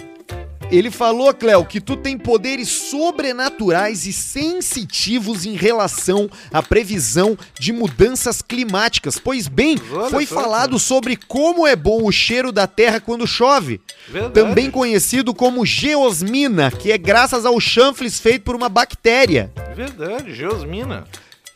[0.71, 7.71] Ele falou, Cléo, que tu tem poderes sobrenaturais e sensitivos em relação à previsão de
[7.71, 9.19] mudanças climáticas.
[9.19, 10.79] Pois bem, Olha foi só, falado cara.
[10.79, 13.79] sobre como é bom o cheiro da terra quando chove.
[14.07, 14.33] Verdade.
[14.33, 19.51] Também conhecido como geosmina, que é graças ao chanfles feito por uma bactéria.
[19.75, 21.05] Verdade, geosmina.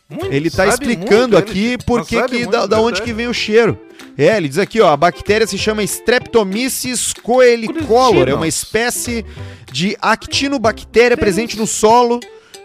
[0.09, 3.33] Muito, ele está explicando muito, aqui por que, que da, da onde que vem o
[3.33, 3.79] cheiro.
[4.17, 9.23] É, ele diz aqui, ó, a bactéria se chama Streptomyces coelicolor, é uma espécie
[9.71, 12.19] de actinobactéria presente no solo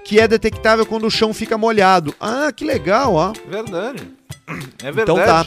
[0.04, 2.14] que é detectável quando o chão fica molhado.
[2.20, 3.32] Ah, que legal, ó.
[3.48, 4.02] Verdade.
[4.82, 5.02] É verdade.
[5.02, 5.46] Então tá.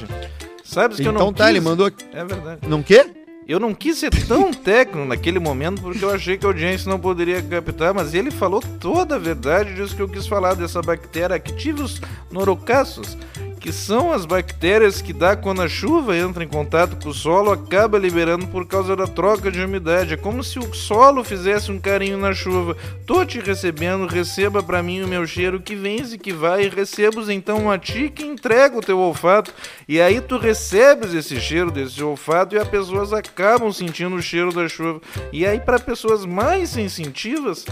[0.63, 1.49] Sabes que então eu não tá, quis...
[1.51, 1.91] ele mandou...
[2.11, 2.61] É verdade.
[2.67, 3.05] Não quê?
[3.47, 6.99] Eu não quis ser tão técnico naquele momento porque eu achei que a audiência não
[6.99, 11.37] poderia captar, mas ele falou toda a verdade disso que eu quis falar dessa bactéria
[11.37, 13.17] Activus norocasus,
[13.67, 17.51] que são as bactérias que dá quando a chuva entra em contato com o solo,
[17.51, 20.13] acaba liberando por causa da troca de umidade.
[20.13, 22.77] É como se o solo fizesse um carinho na chuva.
[23.05, 27.29] Tô te recebendo, receba para mim o meu cheiro que vens e que vai, recebos
[27.29, 29.53] então a ti que entrega o teu olfato.
[29.85, 34.53] E aí tu recebes esse cheiro desse olfato e as pessoas acabam sentindo o cheiro
[34.53, 35.01] da chuva.
[35.29, 37.65] E aí para pessoas mais sensitivas,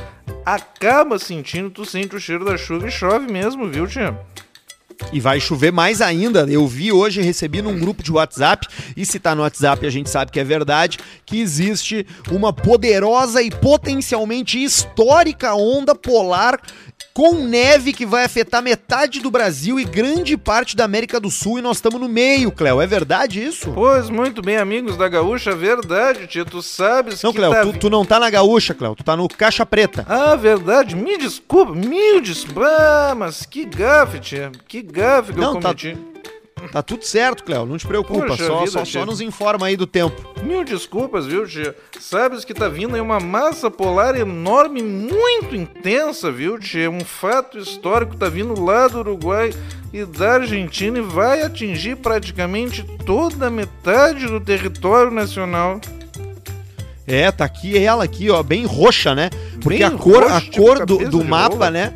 [0.46, 4.20] acaba sentindo, tu sente o cheiro da chuva e chove mesmo, viu, tia?
[5.12, 6.46] E vai chover mais ainda.
[6.50, 10.10] Eu vi hoje, recebi num grupo de WhatsApp, e se tá no WhatsApp a gente
[10.10, 16.60] sabe que é verdade, que existe uma poderosa e potencialmente histórica onda polar
[17.16, 21.58] com neve que vai afetar metade do Brasil e grande parte da América do Sul
[21.58, 22.82] e nós estamos no meio, Cléo.
[22.82, 23.72] É verdade isso?
[23.72, 26.44] Pois, muito bem, amigos da Gaúcha, verdade, tia.
[26.44, 27.40] Tu sabes não, que.
[27.40, 27.72] Não, Cléo, tá...
[27.72, 28.96] tu, tu, não tá na Gaúcha, Cléo.
[28.96, 30.06] Tu tá no Caixa Preta.
[30.10, 30.94] Ah, verdade.
[30.94, 32.68] Me desculpa, mil desculpa.
[32.68, 34.52] Ah, mas que gafe, tia.
[34.68, 35.96] Que gafe que não, eu tá cometi.
[35.96, 36.32] Tá...
[36.72, 39.78] Tá tudo certo, Cléo, não te preocupa, Poxa só, vida, só, só, nos informa aí
[39.78, 40.16] do tempo.
[40.44, 41.76] Mil desculpas, viu, tia?
[42.00, 46.90] Sabes que tá vindo aí uma massa polar enorme, muito intensa, viu, tia?
[46.90, 49.54] Um fato histórico tá vindo lá do Uruguai
[49.94, 55.80] e da Argentina e vai atingir praticamente toda a metade do território nacional.
[57.08, 59.30] É, tá aqui ela aqui, ó, bem roxa, né?
[59.62, 61.94] Porque bem a cor, a cor tipo do, do mapa, né?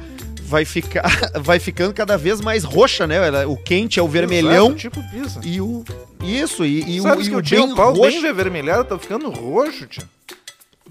[0.49, 1.03] Vai ficar
[1.39, 3.45] vai ficando cada vez mais roxa, né?
[3.45, 4.67] O quente é o vermelhão.
[4.67, 5.39] Exato, tipo pizza.
[5.43, 5.85] E o
[6.23, 8.21] isso e, e Sabes o, que o, o bem pau roxo.
[8.21, 10.03] bem avermelhado tá ficando roxo, tio.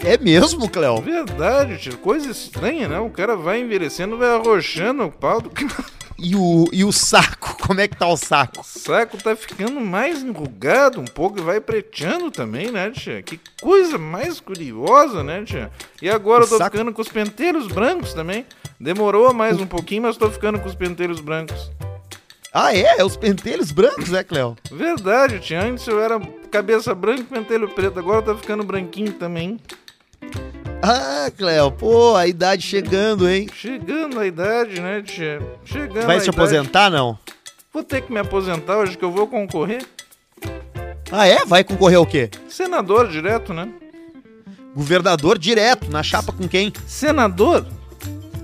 [0.00, 1.02] É mesmo, Cléo?
[1.02, 1.98] Verdade, tio.
[1.98, 3.00] Coisa estranha, né?
[3.00, 5.50] O cara vai envelhecendo, vai arrochando o pau do
[6.20, 8.60] E o, e o saco, como é que tá o saco?
[8.60, 13.22] O saco tá ficando mais enrugado um pouco e vai preteando também, né, tia?
[13.22, 15.70] Que coisa mais curiosa, né, tia?
[16.02, 16.76] E agora o eu tô saco...
[16.76, 18.44] ficando com os penteiros brancos também.
[18.80, 21.70] Demorou mais um pouquinho, mas tô ficando com os penteiros brancos.
[22.54, 22.98] Ah, é?
[22.98, 24.56] É os pentelhos brancos, é, Cléo?
[24.70, 25.62] Verdade, tia.
[25.62, 26.18] Antes eu era
[26.50, 27.98] cabeça branca e pentelho preto.
[27.98, 29.58] Agora tá ficando branquinho também.
[30.80, 33.48] Ah, Cléo, pô, a idade chegando, hein?
[33.52, 35.40] Chegando a idade, né, tia?
[35.64, 36.30] Chegando Vai se idade.
[36.30, 37.18] aposentar, não?
[37.72, 39.84] Vou ter que me aposentar hoje que eu vou concorrer.
[41.10, 41.44] Ah, é?
[41.44, 42.30] Vai concorrer o quê?
[42.48, 43.68] Senador direto, né?
[44.74, 46.72] Governador direto, na chapa com quem?
[46.86, 47.66] Senador?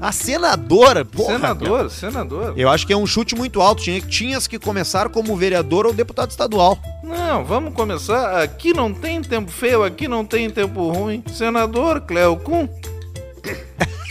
[0.04, 1.32] A senadora, porra.
[1.32, 2.52] Senador, senador.
[2.58, 3.82] Eu acho que é um chute muito alto.
[3.82, 6.78] Tinha, tinhas que começar como vereador ou deputado estadual.
[7.02, 8.42] Não, vamos começar.
[8.42, 11.24] Aqui não tem tempo feio, aqui não tem tempo ruim.
[11.32, 12.68] Senador Cleo Kuhn.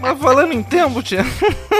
[0.00, 1.24] Mas falando em tempo, tia,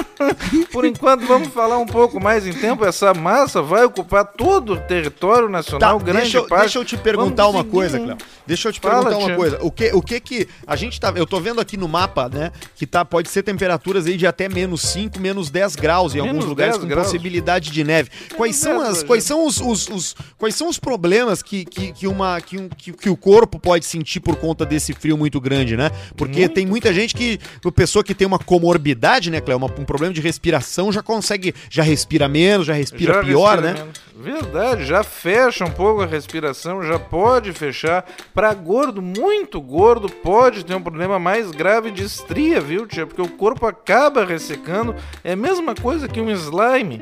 [0.72, 2.84] por enquanto vamos falar um pouco mais em tempo.
[2.84, 6.62] Essa massa vai ocupar todo o território nacional, tá, grande deixa, parte.
[6.62, 7.72] Deixa eu te perguntar vamos uma seguir.
[7.72, 8.16] coisa, Cléo.
[8.46, 9.36] Deixa eu te Fala, perguntar uma tia.
[9.36, 9.58] coisa.
[9.62, 11.12] O que, o que que a gente tá.
[11.14, 12.52] Eu tô vendo aqui no mapa, né?
[12.76, 16.30] Que tá, pode ser temperaturas aí de até menos 5, menos 10 graus em menos
[16.30, 17.06] alguns lugares com graus.
[17.06, 18.10] possibilidade de neve.
[18.36, 22.06] Quais são, as, quais são os, os, os, quais são os problemas que, que, que,
[22.06, 25.76] uma, que, um, que, que o corpo pode sentir por conta desse frio muito grande,
[25.76, 25.90] né?
[26.16, 26.54] Porque muito.
[26.54, 27.38] tem muita gente que.
[27.64, 29.56] A pessoa que tem uma comorbidade, né, Cléo?
[29.78, 33.80] um problema de respiração, já consegue, já respira menos, já respira já pior, respira né?
[33.80, 34.04] Menos.
[34.16, 38.04] Verdade, já fecha um pouco a respiração, já pode fechar.
[38.32, 43.06] Para gordo, muito gordo, pode ter um problema mais grave de estria, viu, tia?
[43.06, 44.96] Porque o corpo acaba ressecando.
[45.22, 47.00] É a mesma coisa que um slime.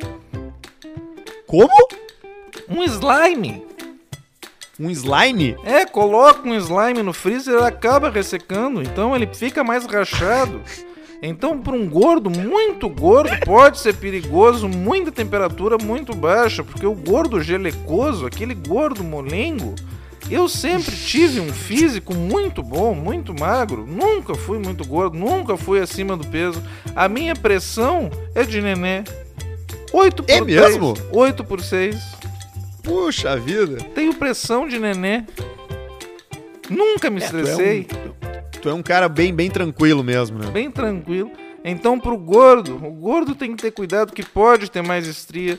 [1.47, 1.89] Como?
[2.69, 3.72] Um slime.
[4.83, 5.57] Um slime?
[5.63, 10.61] É, coloca um slime no freezer, ele acaba ressecando, então ele fica mais rachado.
[11.23, 16.97] Então, para um gordo, muito gordo, pode ser perigoso, muita temperatura muito baixa, porque o
[16.97, 19.77] gordo gelecoso, aquele gordo molengo,
[20.29, 25.79] eu sempre tive um físico muito bom, muito magro, nunca fui muito gordo, nunca fui
[25.79, 26.61] acima do peso.
[26.97, 29.05] A minha pressão é de nenê.
[29.93, 30.95] 8 por é mesmo?
[31.13, 31.97] 8 por 6.
[32.83, 33.77] Puxa vida.
[33.95, 35.25] Tenho pressão de nenê.
[36.69, 37.85] Nunca me é, estressei.
[37.85, 40.51] Tu é, um, tu é um cara bem, bem tranquilo mesmo, né?
[40.51, 41.31] Bem tranquilo.
[41.65, 45.59] Então, pro gordo, o gordo tem que ter cuidado que pode ter mais estria,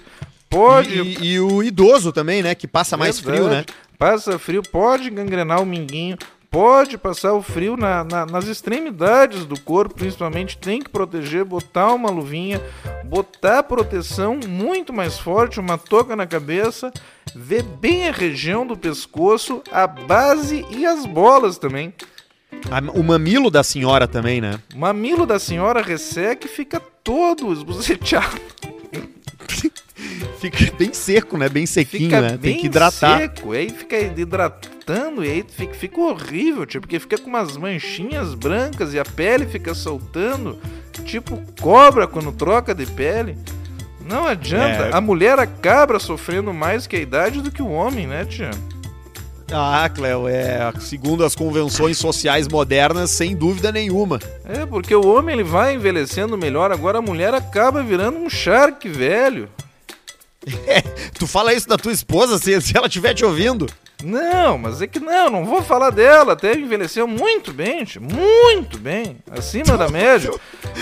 [0.49, 0.99] pode.
[0.99, 2.53] E, e o idoso também, né?
[2.53, 3.63] Que passa mais frio, né?
[3.97, 6.17] Passa frio, pode gangrenar o minguinho,
[6.53, 10.55] pode passar o frio na, na, nas extremidades do corpo, principalmente.
[10.55, 12.61] Tem que proteger, botar uma luvinha,
[13.05, 16.93] botar proteção muito mais forte, uma touca na cabeça,
[17.35, 21.91] ver bem a região do pescoço, a base e as bolas também.
[22.93, 24.59] O mamilo da senhora também, né?
[24.75, 28.39] O mamilo da senhora resseca e fica todo esbuceteado.
[30.39, 31.49] fica bem seco, né?
[31.49, 32.37] Bem sequinho, fica né?
[32.41, 33.19] Tem que hidratar.
[33.19, 38.33] seco, aí fica hidratando e aí fica, fica horrível, tipo, porque fica com umas manchinhas
[38.33, 40.57] brancas e a pele fica soltando,
[41.05, 43.37] tipo cobra quando troca de pele.
[44.05, 44.87] Não adianta.
[44.87, 44.93] É.
[44.93, 48.51] A mulher acaba sofrendo mais que a idade do que o homem, né, tia?
[49.51, 54.19] Ah, Cléo, é, segundo as convenções sociais modernas, sem dúvida nenhuma.
[54.45, 58.89] É, porque o homem ele vai envelhecendo melhor, agora a mulher acaba virando um charque
[58.89, 59.47] velho.
[60.67, 60.81] É,
[61.17, 63.67] tu fala isso da tua esposa se, se ela estiver te ouvindo?
[64.03, 66.33] Não, mas é que não, não vou falar dela.
[66.33, 69.17] Até envelheceu muito bem, muito bem.
[69.31, 70.31] Acima da média.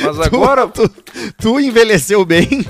[0.02, 0.68] Mas agora.
[0.68, 2.66] Tu, tu, tu envelheceu bem?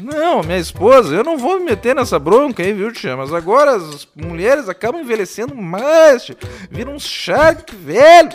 [0.00, 3.16] Não, minha esposa, eu não vou me meter nessa bronca aí, viu, tia?
[3.16, 6.36] Mas agora as mulheres acabam envelhecendo mais, tia.
[6.70, 8.34] Viram uns charque velhos.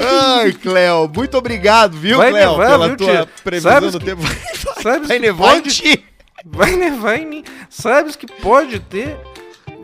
[0.00, 3.28] Ai, Cléo, muito obrigado, viu, vai Cléo, nevar, pela viu, tua tia?
[3.42, 4.22] previsão Sabes do que, tempo.
[4.82, 6.04] Sabes vai nevar pode, em ti.
[6.44, 7.44] Vai nevar em mim.
[7.70, 9.16] Sabes que pode ter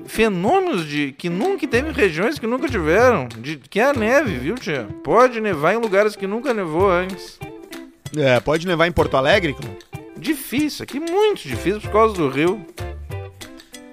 [0.06, 4.56] fenômenos de que nunca teve regiões que nunca tiveram, de que é a neve, viu,
[4.56, 4.88] tia?
[5.04, 7.38] Pode nevar em lugares que nunca nevou antes.
[8.16, 9.56] É, pode nevar em Porto Alegre?
[10.16, 12.66] Difícil, aqui muito difícil por causa do rio.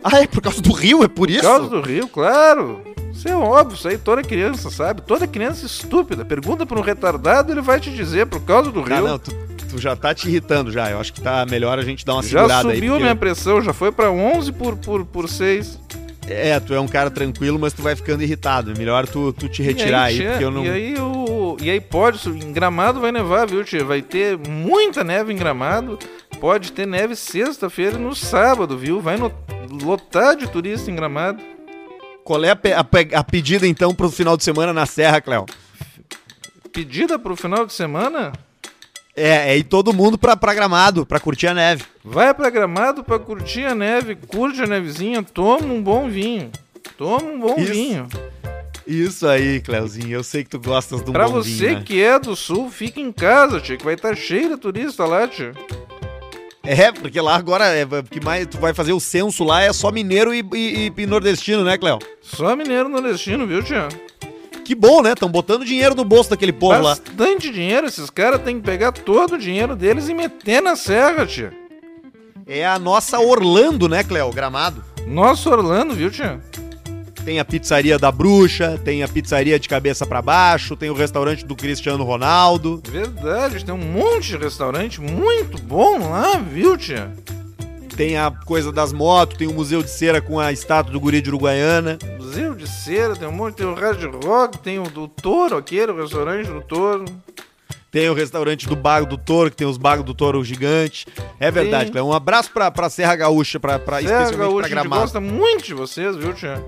[0.03, 1.03] Ah, é por causa do rio?
[1.03, 1.41] É por isso?
[1.41, 2.82] Por causa do rio, claro.
[3.17, 5.01] Isso é óbvio, isso aí toda criança sabe.
[5.01, 6.23] Toda criança estúpida.
[6.23, 9.08] Pergunta para um retardado, ele vai te dizer por causa do tá, rio.
[9.08, 9.32] não, tu,
[9.71, 10.91] tu, já tá te irritando já.
[10.91, 12.75] Eu acho que tá melhor a gente dar uma já segurada aí.
[12.75, 13.03] Já subiu porque...
[13.03, 15.80] minha pressão, já foi para 11 por, por, por 6.
[16.27, 18.71] É, tu é um cara tranquilo, mas tu vai ficando irritado.
[18.71, 20.63] É melhor tu, tu te retirar aí, aí porque eu não.
[20.63, 21.58] E aí, o...
[21.60, 23.84] e aí pode, em gramado vai nevar, viu, tia?
[23.84, 25.97] Vai ter muita neve em gramado.
[26.39, 29.01] Pode ter neve sexta-feira e no sábado, viu?
[29.01, 29.32] Vai no...
[29.84, 31.57] lotar de turista em gramado.
[32.28, 35.46] Qual é a, a, a pedida então pro final de semana na Serra, Cléo?
[36.74, 38.34] Pedida pro final de semana?
[39.16, 41.86] É, é ir todo mundo pra, pra Gramado, pra curtir a neve.
[42.04, 46.52] Vai pra Gramado pra curtir a neve, curte a nevezinha, toma um bom vinho.
[46.98, 47.72] Toma um bom Isso.
[47.72, 48.08] vinho.
[48.86, 51.58] Isso aí, Cleuzinho, eu sei que tu gostas de um pra bom vinho.
[51.58, 51.84] Pra você né?
[51.86, 55.06] que é do sul, fica em casa, tio, que vai estar tá cheio de turista
[55.06, 55.54] lá, tio.
[56.67, 59.89] É, porque lá agora, é, que mais tu vai fazer o censo lá, é só
[59.89, 61.97] mineiro e, e, e nordestino, né, Cleo?
[62.21, 63.88] Só mineiro nordestino, viu, tio?
[64.65, 65.13] Que bom, né?
[65.13, 67.15] Estão botando dinheiro no bolso daquele povo Bastante lá.
[67.15, 67.88] Bastante dinheiro.
[67.88, 71.53] Esses caras têm que pegar todo o dinheiro deles e meter na serra, tia.
[72.45, 74.30] É a nossa Orlando, né, Cléo?
[74.34, 74.84] Gramado.
[75.08, 76.41] Nossa Orlando, viu, tia?
[77.28, 81.46] Tem a pizzaria da Bruxa, tem a pizzaria de cabeça para baixo, tem o restaurante
[81.46, 82.82] do Cristiano Ronaldo.
[82.88, 87.12] Verdade, tem um monte de restaurante muito bom lá, viu, tia?
[87.98, 91.20] Tem a coisa das motos, tem o Museu de Cera com a estátua do Guri
[91.20, 92.00] de Uruguaiana.
[92.18, 95.92] Museu de Cera, tem um monte, tem o Red Rock, tem o do Toro, aquele,
[95.92, 97.04] o restaurante do Toro.
[97.92, 101.06] Tem o restaurante do Bago do Toro, que tem os Bagos do Toro gigante.
[101.42, 102.06] É verdade, Cléo.
[102.06, 104.96] Um abraço pra, pra Serra Gaúcha, pra, pra, Serra especialmente Gaúcha, pra Gramado.
[104.96, 106.63] A gente gosta muito de vocês, viu, Tia?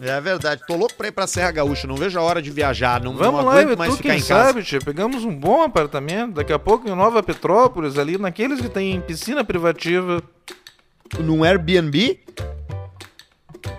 [0.00, 0.62] É verdade.
[0.66, 1.86] Tô louco pra ir pra Serra Gaúcha.
[1.86, 3.02] Não vejo a hora de viajar.
[3.02, 4.26] Não, Vamos não lá, aguento mais ficar em casa.
[4.26, 4.78] sabe, tia.
[4.78, 6.34] Pegamos um bom apartamento.
[6.34, 10.22] Daqui a pouco em Nova Petrópolis, ali naqueles que tem piscina privativa.
[11.18, 12.18] Num Airbnb?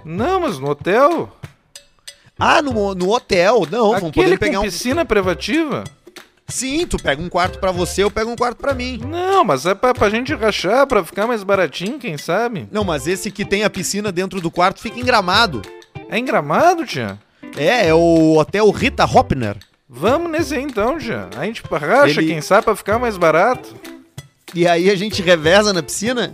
[0.03, 1.31] Não, mas no hotel.
[2.39, 3.67] Ah, no, no hotel.
[3.69, 4.69] Não, Aquele vamos poder pegar com um...
[4.69, 5.83] piscina privativa?
[6.47, 9.01] Sim, tu pega um quarto para você, eu pego um quarto para mim.
[9.05, 12.69] Não, mas é pra, pra gente rachar, pra ficar mais baratinho, quem sabe?
[12.71, 15.61] Não, mas esse que tem a piscina dentro do quarto fica em Gramado.
[16.09, 17.17] É em Gramado, tia?
[17.55, 19.57] É, é o Hotel Rita Hopner.
[19.89, 21.27] Vamos nesse aí então, tia.
[21.37, 22.27] A gente racha, Ele...
[22.27, 23.75] quem sabe, pra ficar mais barato.
[24.53, 26.33] E aí a gente reveza na piscina?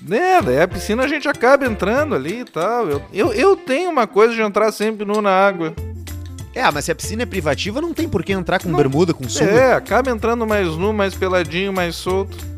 [0.00, 2.88] Né, daí a piscina a gente acaba entrando ali e tal.
[2.88, 5.72] Eu, eu, eu tenho uma coisa de entrar sempre nu na água.
[6.54, 9.14] É, mas se a piscina é privativa, não tem por que entrar com não, bermuda,
[9.14, 9.50] com sunga.
[9.50, 12.51] É, acaba entrando mais nu, mais peladinho, mais solto.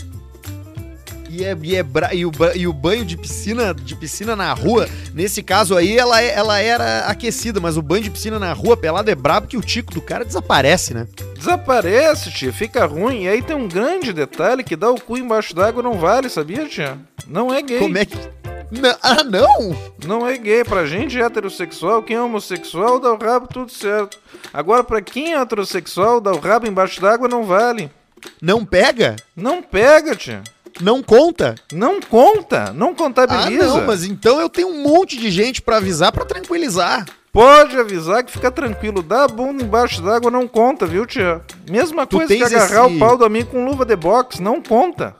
[1.34, 2.14] E, é, e, é bra...
[2.14, 6.22] e, o, e o banho de piscina de piscina na rua, nesse caso aí, ela,
[6.22, 9.56] é, ela era aquecida, mas o banho de piscina na rua pelado é brabo que
[9.56, 11.08] o tico do cara desaparece, né?
[11.36, 13.24] Desaparece, tia, fica ruim.
[13.24, 16.68] E aí tem um grande detalhe que dá o cu embaixo d'água não vale, sabia,
[16.68, 16.96] tia?
[17.26, 17.80] Não é gay.
[17.80, 18.16] Como é que.
[18.70, 19.76] Não, ah, não?
[20.06, 20.62] Não é gay.
[20.62, 24.18] Pra gente heterossexual, quem é homossexual dá o rabo tudo certo.
[24.52, 27.90] Agora, pra quem é heterossexual, dá o rabo embaixo d'água não vale.
[28.40, 29.16] Não pega?
[29.36, 30.42] Não pega, tia.
[30.80, 31.54] Não conta?
[31.72, 33.64] Não conta, não contabiliza.
[33.64, 37.06] Ah, não, mas então eu tenho um monte de gente para avisar, para tranquilizar.
[37.32, 39.02] Pode avisar que fica tranquilo.
[39.02, 41.40] Dar a bunda embaixo d'água não conta, viu, tia?
[41.68, 42.96] Mesma tu coisa que agarrar esse...
[42.96, 45.16] o pau do amigo com luva de boxe, não conta.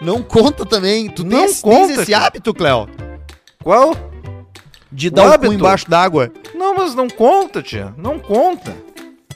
[0.00, 1.08] Não conta também.
[1.08, 2.18] Tu não tens, conta, tens esse tia.
[2.18, 2.88] hábito, Cléo?
[3.62, 3.94] Qual?
[4.92, 6.30] De dar o, o cu embaixo d'água.
[6.54, 7.94] Não, mas não conta, tia.
[7.96, 8.76] Não conta.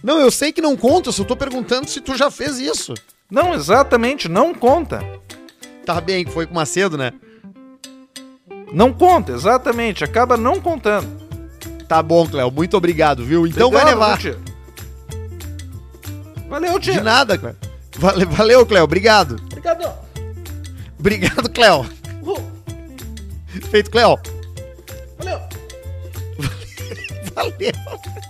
[0.02, 2.94] Não, eu sei que não conta, eu só tô perguntando se tu já fez isso.
[3.30, 5.02] Não, exatamente, não conta.
[5.92, 7.12] Tá bem, que foi com Macedo, né?
[8.72, 10.04] Não conta, exatamente.
[10.04, 11.08] Acaba não contando.
[11.88, 12.48] Tá bom, Cléo.
[12.48, 13.44] Muito obrigado, viu?
[13.44, 14.18] Então obrigado, vai levar.
[14.18, 14.38] Tia.
[16.48, 16.92] Valeu, tia.
[16.92, 17.56] De nada, Cléo.
[17.98, 18.84] Valeu, valeu Cléo.
[18.84, 19.34] Obrigado.
[19.46, 19.92] Obrigado.
[20.96, 21.84] Obrigado, Cléo.
[22.22, 22.40] Uhul.
[23.68, 24.16] Feito, Cléo.
[25.18, 25.40] Valeu.
[27.34, 28.29] valeu.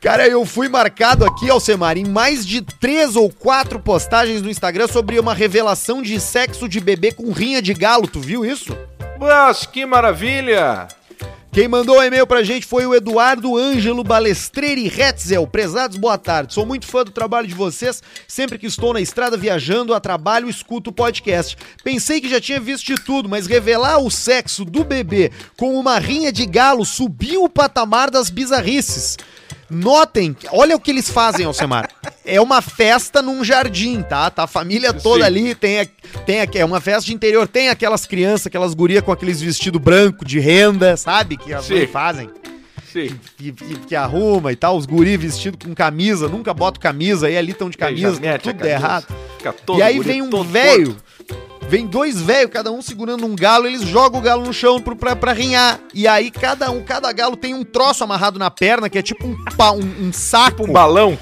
[0.00, 4.88] Cara, eu fui marcado aqui, Alcemar, em mais de três ou quatro postagens no Instagram
[4.88, 8.08] sobre uma revelação de sexo de bebê com rinha de galo.
[8.08, 8.74] Tu viu isso?
[9.18, 10.88] Mas que maravilha!
[11.52, 15.46] Quem mandou o um e-mail pra gente foi o Eduardo Ângelo Balestreiri Retzel.
[15.46, 16.54] Prezados, boa tarde.
[16.54, 18.02] Sou muito fã do trabalho de vocês.
[18.26, 21.58] Sempre que estou na estrada viajando a trabalho, escuto o podcast.
[21.84, 25.98] Pensei que já tinha visto de tudo, mas revelar o sexo do bebê com uma
[25.98, 29.18] rinha de galo subiu o patamar das bizarrices.
[29.70, 31.88] Notem, olha o que eles fazem, Alcemar.
[32.24, 34.28] É uma festa num jardim, tá?
[34.28, 35.26] Tá a família toda Sim.
[35.26, 35.88] ali, tem,
[36.26, 40.24] tem é uma festa de interior, tem aquelas crianças, aquelas gurias com aqueles vestidos branco
[40.24, 41.36] de renda, sabe?
[41.36, 42.28] Que as mães fazem.
[42.92, 43.16] Sim.
[43.36, 47.36] Que, que, que, arruma e tal, os guri vestidos com camisa, nunca boto camisa, aí
[47.36, 49.06] ali estão de camisa, tudo camisa, errado.
[49.78, 50.96] e aí vem um velho
[51.70, 54.96] Vem dois velhos, cada um segurando um galo, eles jogam o galo no chão pro,
[54.96, 55.78] pra, pra rinhar.
[55.94, 59.24] E aí cada um, cada galo tem um troço amarrado na perna, que é tipo
[59.24, 60.62] um, um, um saco.
[60.62, 61.18] Tipo um balão.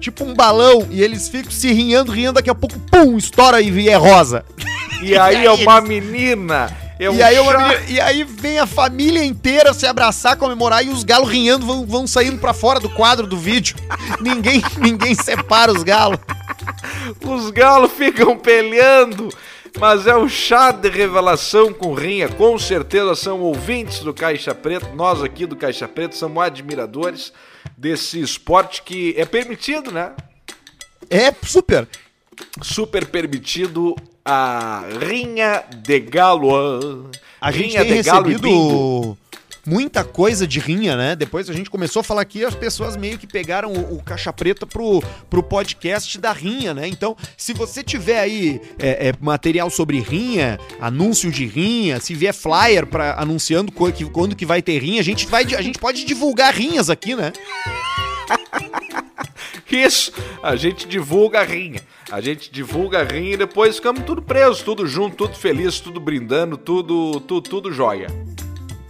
[0.00, 0.88] Tipo um balão.
[0.90, 4.42] E eles ficam se rinhando, rindo, daqui a pouco, pum, estoura e é rosa.
[5.02, 6.74] E aí é uma menina.
[6.98, 10.88] É um e, aí menina, e aí vem a família inteira se abraçar, comemorar e
[10.88, 13.76] os galos rinhando vão, vão saindo para fora do quadro do vídeo.
[14.18, 16.18] ninguém, ninguém separa os galos.
[17.22, 19.28] Os galos ficam peleando
[19.78, 22.28] mas é o chá de revelação com rinha.
[22.28, 24.94] Com certeza são ouvintes do Caixa Preto.
[24.94, 27.32] Nós aqui do Caixa Preto somos admiradores
[27.76, 30.12] desse esporte que é permitido, né?
[31.10, 31.88] É super.
[32.62, 33.94] Super permitido
[34.24, 37.10] a rinha de galo.
[37.40, 39.18] A rinha gente tem de recebido
[39.66, 41.16] muita coisa de rinha, né?
[41.16, 44.32] Depois a gente começou a falar aqui, as pessoas meio que pegaram o, o Caixa
[44.32, 46.86] Preta pro, pro podcast da rinha, né?
[46.86, 52.34] Então, se você tiver aí é, é, material sobre rinha, anúncio de rinha, se vier
[52.34, 56.04] flyer para anunciando que, quando que vai ter rinha, a gente, vai, a gente pode
[56.04, 57.32] divulgar rinhas aqui, né?
[59.70, 61.80] Isso, a gente divulga a rinha.
[62.08, 65.98] A gente divulga a rinha e depois ficamos tudo preso, tudo junto, tudo feliz, tudo
[65.98, 68.06] brindando, tudo, tudo, tudo jóia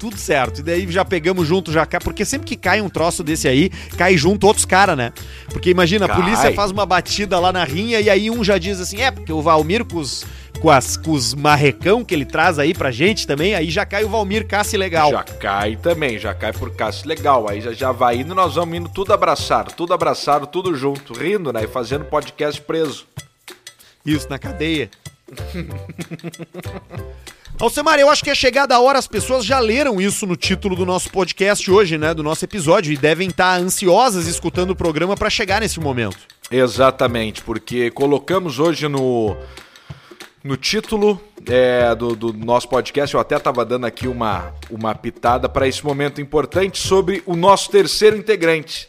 [0.05, 0.59] tudo certo.
[0.59, 4.19] E daí já pegamos junto, já porque sempre que cai um troço desse aí, cai
[4.19, 5.15] junto outros caras, né?
[5.49, 6.15] Porque imagina, cai.
[6.15, 9.11] a polícia faz uma batida lá na rinha e aí um já diz assim: é,
[9.11, 10.27] porque o Valmir com os,
[10.61, 14.05] com, as, com os marrecão que ele traz aí pra gente também, aí já cai
[14.05, 15.11] o Valmir Cassi Legal.
[15.11, 17.49] Já cai também, já cai por Cassi Legal.
[17.49, 21.51] Aí já, já vai indo, nós vamos indo tudo abraçado, tudo abraçado, tudo junto, rindo,
[21.51, 21.65] né?
[21.65, 23.07] E fazendo podcast preso.
[24.05, 24.91] Isso, na cadeia.
[27.61, 30.75] Alcemar, eu acho que é chegada a hora, as pessoas já leram isso no título
[30.75, 32.13] do nosso podcast hoje, né?
[32.13, 36.19] Do nosso episódio, e devem estar ansiosas escutando o programa para chegar nesse momento.
[36.51, 39.37] Exatamente, porque colocamos hoje no,
[40.43, 45.49] no título é, do, do, nosso podcast, eu até estava dando aqui uma, uma pitada
[45.49, 48.89] para esse momento importante sobre o nosso terceiro integrante.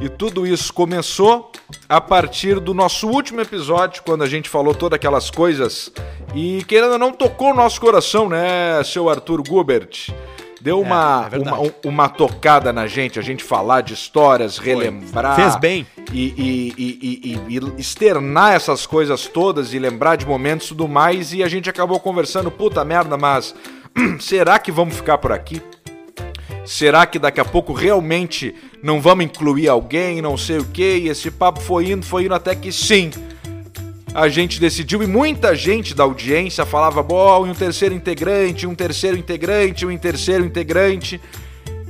[0.00, 1.50] E tudo isso começou
[1.88, 5.92] a partir do nosso último episódio, quando a gente falou todas aquelas coisas
[6.34, 10.12] e querendo ou não tocou o nosso coração, né, seu Arthur Gubert?
[10.60, 15.36] Deu uma, é, é uma, uma, tocada na gente, a gente falar de histórias, relembrar.
[15.36, 15.86] Fez bem.
[16.10, 21.34] E, e, e, e, externar essas coisas todas e lembrar de momentos e tudo mais.
[21.34, 23.54] E a gente acabou conversando, puta merda, mas
[24.18, 25.60] será que vamos ficar por aqui?
[26.64, 28.54] Será que daqui a pouco realmente
[28.84, 30.98] não vamos incluir alguém, não sei o que?
[30.98, 33.10] E esse papo foi indo, foi indo até que sim.
[34.14, 39.16] A gente decidiu e muita gente da audiência falava: bom, um terceiro integrante, um terceiro
[39.16, 41.18] integrante, um terceiro integrante.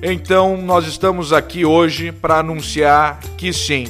[0.01, 3.87] Então nós estamos aqui hoje para anunciar que sim,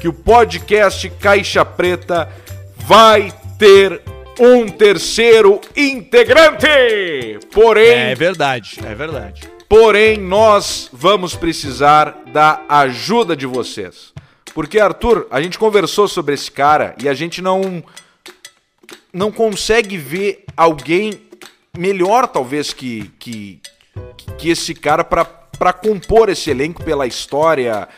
[0.00, 2.26] que o podcast Caixa Preta
[2.74, 4.00] vai ter
[4.40, 7.38] um terceiro integrante.
[7.52, 9.59] Porém, é verdade, é verdade.
[9.70, 14.12] Porém, nós vamos precisar da ajuda de vocês.
[14.52, 17.80] Porque, Arthur, a gente conversou sobre esse cara e a gente não.
[19.12, 21.22] não consegue ver alguém
[21.78, 23.60] melhor, talvez, que, que,
[24.36, 27.88] que esse cara para compor esse elenco pela história,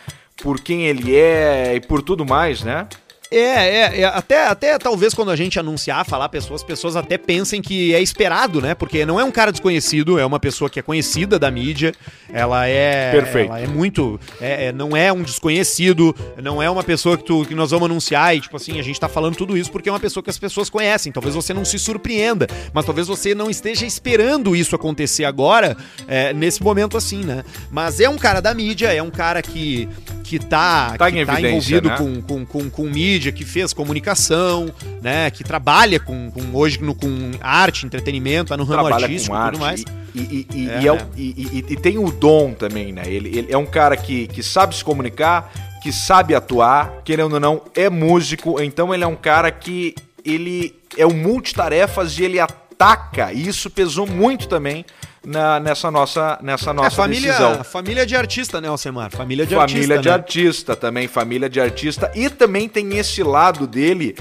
[0.42, 2.86] por quem ele é e por tudo mais, né?
[3.32, 7.16] É, é, é, até, até talvez quando a gente anunciar, falar pessoas, as pessoas até
[7.16, 8.74] pensem que é esperado, né?
[8.74, 11.94] Porque não é um cara desconhecido, é uma pessoa que é conhecida da mídia,
[12.30, 13.10] ela é.
[13.10, 13.48] Perfeito.
[13.48, 14.20] Ela é muito.
[14.38, 17.86] É, é, não é um desconhecido, não é uma pessoa que, tu, que nós vamos
[17.86, 20.30] anunciar e, tipo assim, a gente tá falando tudo isso porque é uma pessoa que
[20.30, 21.10] as pessoas conhecem.
[21.10, 25.74] Talvez você não se surpreenda, mas talvez você não esteja esperando isso acontecer agora,
[26.06, 27.44] é, nesse momento assim, né?
[27.70, 29.88] Mas é um cara da mídia, é um cara que,
[30.22, 31.96] que tá, tá, que tá envolvido né?
[31.96, 35.30] com, com, com, com mídia mídia, que fez comunicação, né?
[35.30, 39.44] Que trabalha com, com hoje no, com arte, entretenimento, tá no ramo trabalha artístico e
[39.44, 39.84] tudo mais.
[40.14, 43.02] E, e, e, é, é, e, e, tem o dom também, né?
[43.06, 45.52] Ele, ele é um cara que, que sabe se comunicar,
[45.82, 49.94] que sabe atuar, querendo ou não, é músico, então ele é um cara que
[50.24, 54.84] ele é um multitarefas e ele ataca, e isso pesou muito também
[55.24, 57.64] na, nessa nossa, nessa nossa é, família, decisão.
[57.64, 59.10] Família de artista, né, Alcemar?
[59.10, 59.80] Família de família artista.
[59.80, 60.14] Família de né?
[60.14, 62.12] artista também, família de artista.
[62.14, 64.16] E também tem esse lado dele,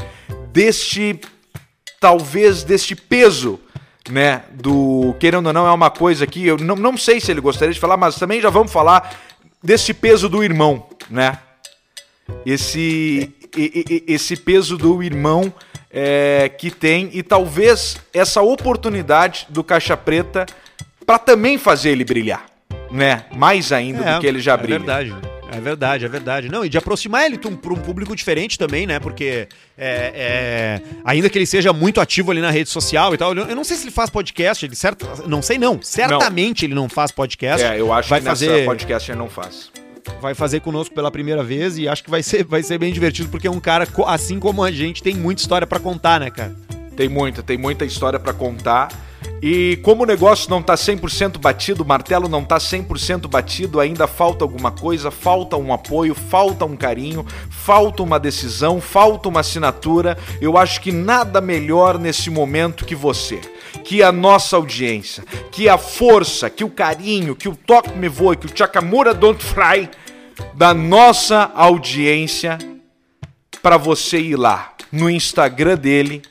[0.51, 1.19] deste.
[1.99, 3.59] talvez deste peso.
[4.09, 7.39] Né, do querendo ou não, é uma coisa que eu não, não sei se ele
[7.39, 9.15] gostaria de falar, mas também já vamos falar
[9.63, 11.37] desse peso do irmão, né?
[12.43, 13.31] Esse,
[14.07, 15.53] esse peso do irmão
[15.91, 20.47] é, que tem e talvez essa oportunidade do Caixa Preta
[21.11, 22.45] para também fazer ele brilhar,
[22.89, 23.25] né?
[23.35, 24.75] Mais ainda é, do que ele já é brilha.
[24.75, 25.15] É verdade.
[25.53, 26.47] É verdade, é verdade.
[26.47, 28.97] Não, e de aproximar ele para um, público diferente também, né?
[28.97, 33.33] Porque é, é, ainda que ele seja muito ativo ali na rede social e tal,
[33.33, 35.81] eu não sei se ele faz podcast, ele certo, não sei não.
[35.81, 36.67] Certamente não.
[36.67, 37.61] ele não faz podcast.
[37.67, 39.69] É, eu acho vai que fazer podcast ele não faz.
[40.21, 43.27] Vai fazer conosco pela primeira vez e acho que vai ser, vai ser bem divertido
[43.27, 46.55] porque é um cara assim como a gente tem muita história para contar, né, cara?
[46.95, 48.87] Tem muita, tem muita história para contar.
[49.41, 54.05] E como o negócio não está 100% batido, o martelo não está 100% batido, ainda
[54.05, 60.15] falta alguma coisa, falta um apoio, falta um carinho, falta uma decisão, falta uma assinatura.
[60.39, 63.41] Eu acho que nada melhor nesse momento que você,
[63.83, 68.37] que a nossa audiência, que a força, que o carinho, que o toque me voe,
[68.37, 69.89] que o Chakamura don't fry
[70.53, 72.59] da nossa audiência
[73.63, 76.21] para você ir lá no Instagram dele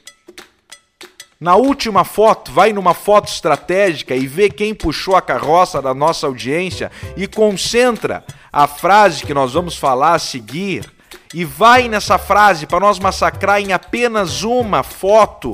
[1.40, 6.26] na última foto, vai numa foto estratégica e vê quem puxou a carroça da nossa
[6.26, 8.22] audiência e concentra
[8.52, 10.84] a frase que nós vamos falar a seguir
[11.32, 15.52] e vai nessa frase para nós massacrar em apenas uma foto.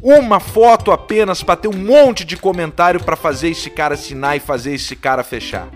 [0.00, 4.40] Uma foto apenas para ter um monte de comentário para fazer esse cara assinar e
[4.40, 5.68] fazer esse cara fechar.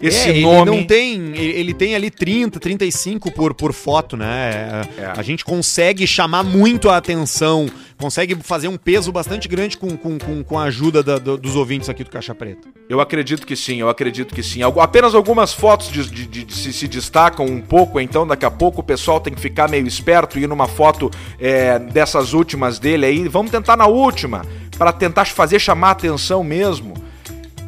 [0.00, 0.70] Esse é, nome.
[0.70, 1.36] Ele não tem.
[1.36, 4.86] Ele tem ali 30, 35 por, por foto, né?
[4.96, 5.12] É.
[5.16, 10.16] A gente consegue chamar muito a atenção, consegue fazer um peso bastante grande com, com,
[10.16, 12.68] com, com a ajuda da, do, dos ouvintes aqui do Caixa Preta.
[12.88, 14.60] Eu acredito que sim, eu acredito que sim.
[14.62, 18.50] Apenas algumas fotos de, de, de, de se, se, destacam um pouco, então daqui a
[18.50, 22.78] pouco o pessoal tem que ficar meio esperto e ir numa foto é, dessas últimas
[22.78, 23.28] dele aí.
[23.28, 24.46] Vamos tentar na última,
[24.78, 27.07] para tentar fazer chamar a atenção mesmo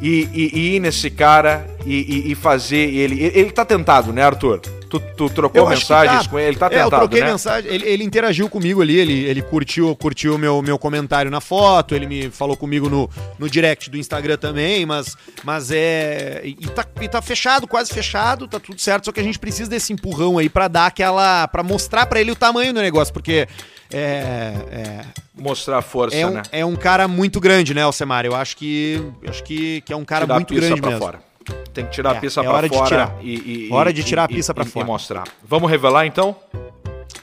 [0.01, 3.21] e, e, e ir nesse cara e, e, fazer ele.
[3.21, 4.61] Ele tá tentado, né, Arthur?
[4.91, 6.29] Tu, tu trocou mensagens tá.
[6.29, 7.31] com ele, ele tá tentado, é, eu troquei né?
[7.31, 11.95] mensagem, ele, ele, interagiu comigo ali, ele, ele curtiu curtiu meu, meu comentário na foto,
[11.95, 15.15] ele me falou comigo no, no direct do Instagram também, mas,
[15.45, 16.41] mas é...
[16.43, 19.69] E tá, e tá fechado, quase fechado, tá tudo certo, só que a gente precisa
[19.69, 21.47] desse empurrão aí para dar aquela...
[21.47, 23.47] para mostrar para ele o tamanho do negócio, porque...
[23.93, 25.01] É, é,
[25.33, 26.41] mostrar a força, é um, né?
[26.51, 28.25] É um cara muito grande, né, Alcemar?
[28.25, 30.97] Eu acho que acho que, que é um cara muito grande mesmo.
[30.97, 31.30] Fora.
[31.73, 34.27] Tem que tirar é, a pista é para fora e, e, hora de tirar a
[34.27, 35.23] pista para fora e mostrar.
[35.43, 36.35] Vamos revelar então?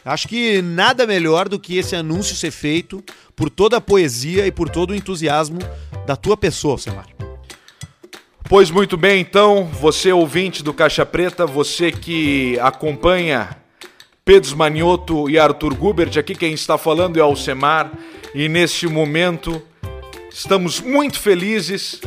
[0.04, 3.04] Acho que nada melhor do que esse anúncio ser feito
[3.36, 5.58] por toda a poesia e por todo o entusiasmo
[6.06, 7.06] da tua pessoa, Alcemar.
[8.48, 13.50] Pois muito bem, então, você ouvinte do Caixa Preta, você que acompanha
[14.24, 17.92] Pedro Manioto e Arthur Gubert, aqui quem está falando é Alcemar,
[18.34, 19.60] e neste momento
[20.30, 22.00] estamos muito felizes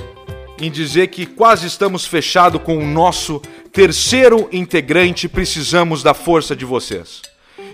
[0.62, 3.42] em dizer que quase estamos fechado com o nosso
[3.74, 7.22] terceiro integrante, precisamos da força de vocês.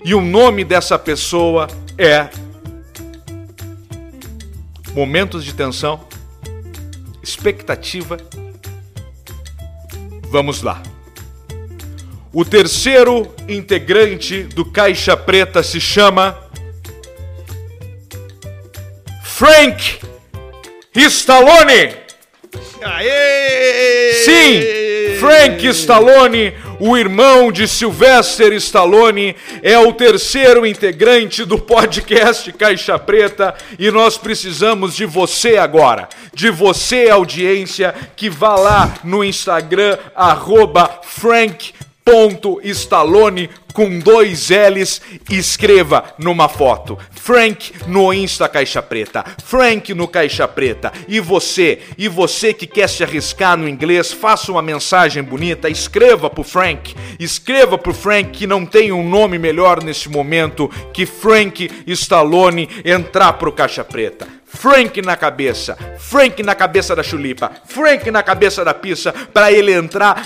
[0.05, 1.67] E o nome dessa pessoa
[1.97, 2.29] é
[4.97, 6.07] Momentos de tensão,
[7.21, 8.17] expectativa.
[10.31, 10.81] Vamos lá.
[12.33, 16.35] O terceiro integrante do Caixa Preta se chama
[19.23, 19.99] Frank
[20.95, 22.06] Stallone.
[22.81, 24.13] Aê!
[24.23, 32.99] Sim, Frank Stallone, o irmão de Sylvester Stallone, é o terceiro integrante do podcast Caixa
[32.99, 39.97] Preta e nós precisamos de você agora, de você audiência que vá lá no Instagram
[40.15, 41.73] arroba Frank
[42.05, 46.97] ponto Stallone com dois L's, escreva numa foto.
[47.27, 49.21] Frank no Insta Caixa Preta.
[49.43, 50.93] Frank no Caixa Preta.
[51.09, 56.29] E você, e você que quer se arriscar no inglês, faça uma mensagem bonita, escreva
[56.29, 56.95] pro Frank.
[57.19, 63.33] Escreva pro Frank que não tem um nome melhor nesse momento que Frank Stallone entrar
[63.33, 64.25] pro Caixa Preta.
[64.45, 69.73] Frank na cabeça, Frank na cabeça da chulipa, Frank na cabeça da pizza, para ele
[69.73, 70.25] entrar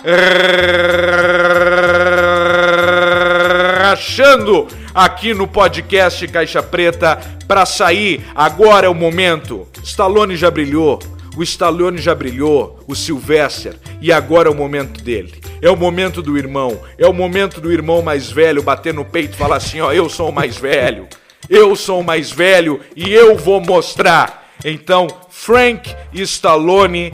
[3.92, 8.26] rachando aqui no podcast Caixa Preta para sair.
[8.34, 9.68] Agora é o momento.
[9.84, 10.98] Stallone já brilhou,
[11.36, 15.42] o Stallone já brilhou, o Sylvester, e agora é o momento dele.
[15.62, 19.34] É o momento do irmão, é o momento do irmão mais velho bater no peito
[19.34, 21.08] e falar assim: ó, eu sou o mais velho.
[21.50, 24.54] Eu sou o mais velho e eu vou mostrar.
[24.64, 27.12] Então, Frank Stallone,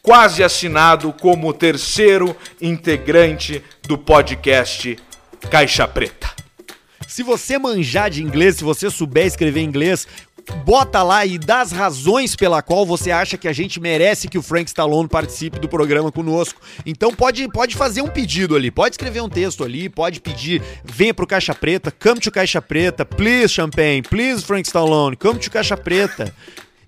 [0.00, 4.96] quase assinado como terceiro integrante do podcast
[5.50, 6.30] Caixa Preta.
[7.06, 10.06] Se você manjar de inglês, se você souber escrever inglês,
[10.64, 14.38] bota lá e dá as razões pela qual você acha que a gente merece que
[14.38, 16.60] o Frank Stallone participe do programa conosco.
[16.86, 21.12] Então pode, pode fazer um pedido ali, pode escrever um texto ali, pode pedir, venha
[21.12, 25.76] pro Caixa Preta, come to Caixa Preta, please Champagne, please Frank Stallone, come to Caixa
[25.76, 26.34] Preta.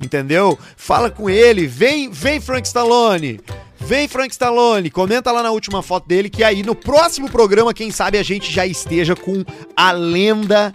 [0.01, 0.59] Entendeu?
[0.77, 3.41] Fala com ele, vem, vem Frank Stallone.
[3.87, 7.91] Vem Frank Stallone, comenta lá na última foto dele que aí no próximo programa, quem
[7.91, 9.45] sabe a gente já esteja com
[9.77, 10.75] a lenda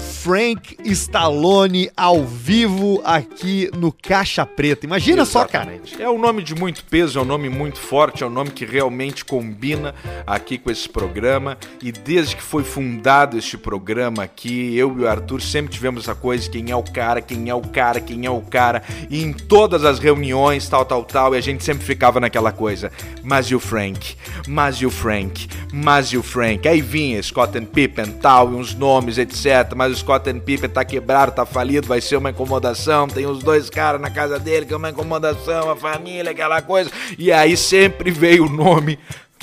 [0.00, 4.84] Frank Stallone ao vivo aqui no Caixa Preta.
[4.84, 5.90] Imagina Exatamente.
[5.90, 6.04] só, cara.
[6.04, 8.64] É um nome de muito peso, é um nome muito forte, é um nome que
[8.64, 9.94] realmente combina
[10.26, 11.56] aqui com esse programa.
[11.82, 16.14] E desde que foi fundado este programa aqui, eu e o Arthur sempre tivemos essa
[16.14, 18.82] coisa: quem é o cara, quem é o cara, quem é o cara.
[19.08, 22.92] E em todas as reuniões, tal, tal, tal, e a gente sempre ficava naquela coisa:
[23.22, 24.16] mas e o Frank?
[24.46, 25.48] Mas e o Frank?
[25.72, 26.68] Mas e o Frank?
[26.68, 29.74] Aí vinha Scott and Pippen, tal, e uns nomes, etc.
[29.74, 33.08] Mas o Scott and Pippen tá quebrado, tá falido, vai ser uma incomodação.
[33.08, 36.90] Tem os dois caras na casa dele, que é uma incomodação, a família, aquela coisa.
[37.18, 38.98] E aí sempre veio o nome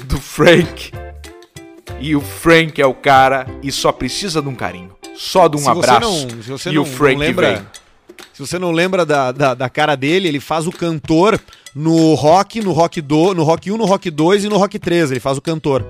[0.06, 0.91] do Frank.
[2.00, 4.95] E o Frank é o cara e só precisa de um carinho.
[5.16, 6.00] Só de um se abraço.
[6.00, 7.66] Não, se você e não, o Frank não lembra, vem.
[8.34, 11.39] Se você não lembra da, da, da, cara dele, ele faz o cantor
[11.74, 15.10] no rock, no rock, do, no rock 1, no rock 2 e no rock 3.
[15.10, 15.84] Ele faz o cantor.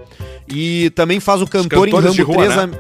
[0.48, 2.56] E também faz o cantor em Rambo rua, 3.
[2.56, 2.80] Né?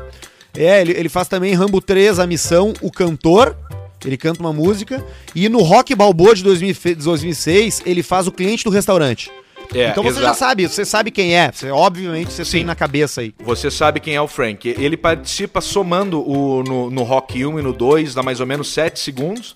[0.57, 3.55] É, ele, ele faz também Rambo 3, a missão, o cantor.
[4.03, 5.05] Ele canta uma música.
[5.35, 9.31] E no Rock Balboa de 2006, ele faz o cliente do restaurante.
[9.73, 10.27] É, então você exato.
[10.27, 11.51] já sabe, você sabe quem é.
[11.51, 12.51] Você, obviamente você Sim.
[12.51, 13.33] tem na cabeça aí.
[13.43, 14.67] Você sabe quem é o Frank.
[14.67, 18.71] Ele participa somando o, no, no Rock 1 e no 2, dá mais ou menos
[18.73, 19.55] 7 segundos.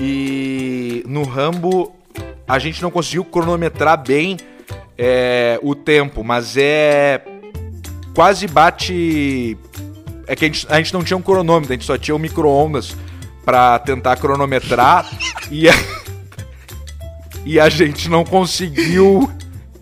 [0.00, 1.92] E no Rambo
[2.46, 4.36] a gente não conseguiu cronometrar bem
[4.96, 7.22] é, o tempo, mas é.
[8.14, 9.56] Quase bate
[10.30, 12.18] é que a gente, a gente não tinha um cronômetro, a gente só tinha um
[12.18, 12.96] micro-ondas
[13.44, 15.10] pra tentar cronometrar
[15.50, 15.74] e, a,
[17.44, 19.28] e a gente não conseguiu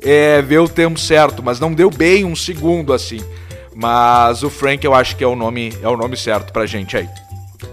[0.03, 3.20] é, ver o tempo certo, mas não deu bem um segundo assim.
[3.74, 6.96] Mas o Frank eu acho que é o nome, é o nome certo pra gente
[6.96, 7.07] aí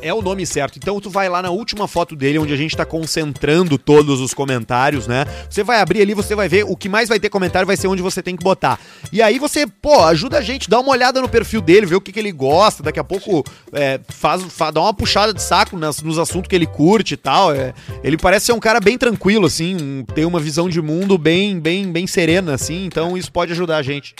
[0.01, 0.77] é o nome certo.
[0.77, 4.33] Então tu vai lá na última foto dele, onde a gente tá concentrando todos os
[4.33, 5.25] comentários, né?
[5.49, 7.87] Você vai abrir ali, você vai ver o que mais vai ter comentário, vai ser
[7.87, 8.79] onde você tem que botar.
[9.11, 12.01] E aí você, pô, ajuda a gente, dá uma olhada no perfil dele, vê o
[12.01, 15.77] que, que ele gosta, daqui a pouco é, faz, faz, dá uma puxada de saco
[15.77, 17.53] nas, nos assuntos que ele curte e tal.
[17.53, 17.73] É,
[18.03, 21.91] ele parece ser um cara bem tranquilo, assim, tem uma visão de mundo bem, bem,
[21.91, 24.15] bem serena, assim, então isso pode ajudar a gente.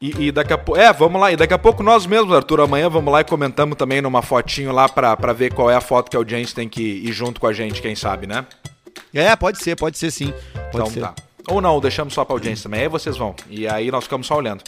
[0.00, 0.80] E, e, daqui a pouco.
[0.80, 1.32] É, vamos lá.
[1.32, 4.72] E daqui a pouco nós mesmos, Arthur, amanhã vamos lá e comentamos também numa fotinho
[4.72, 7.40] lá pra, pra ver qual é a foto que a audiência tem que ir junto
[7.40, 8.44] com a gente, quem sabe, né?
[9.14, 10.32] É, pode ser, pode ser sim.
[10.70, 11.00] Pode então ser.
[11.00, 11.14] tá.
[11.48, 12.82] Ou não, deixamos só pra audiência também.
[12.82, 13.34] Aí vocês vão.
[13.48, 14.62] E aí nós ficamos só olhando.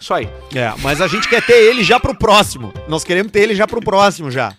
[0.00, 0.28] Isso aí.
[0.54, 2.72] É, mas a gente quer ter ele já pro próximo.
[2.88, 4.54] Nós queremos ter ele já pro próximo já.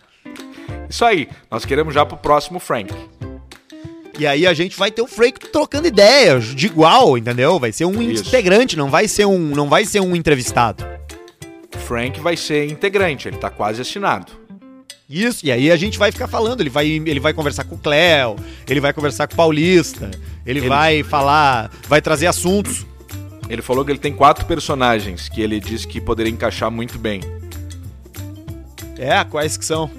[0.90, 1.28] Isso aí.
[1.50, 2.94] Nós queremos já pro próximo Frank.
[4.20, 7.58] E aí a gente vai ter o Frank trocando ideias de igual, entendeu?
[7.58, 8.28] Vai ser um Isso.
[8.28, 10.86] integrante, não vai ser um, não vai ser um entrevistado.
[11.88, 14.34] Frank vai ser integrante, ele tá quase assinado.
[15.10, 17.78] Isso, e aí a gente vai ficar falando, ele vai, ele vai conversar com o
[17.78, 18.36] Cléo,
[18.68, 20.12] ele vai conversar com o Paulista,
[20.46, 22.86] ele, ele vai falar, vai trazer assuntos.
[23.50, 27.22] Ele falou que ele tem quatro personagens que ele disse que poderia encaixar muito bem.
[28.98, 29.90] É, quais que são?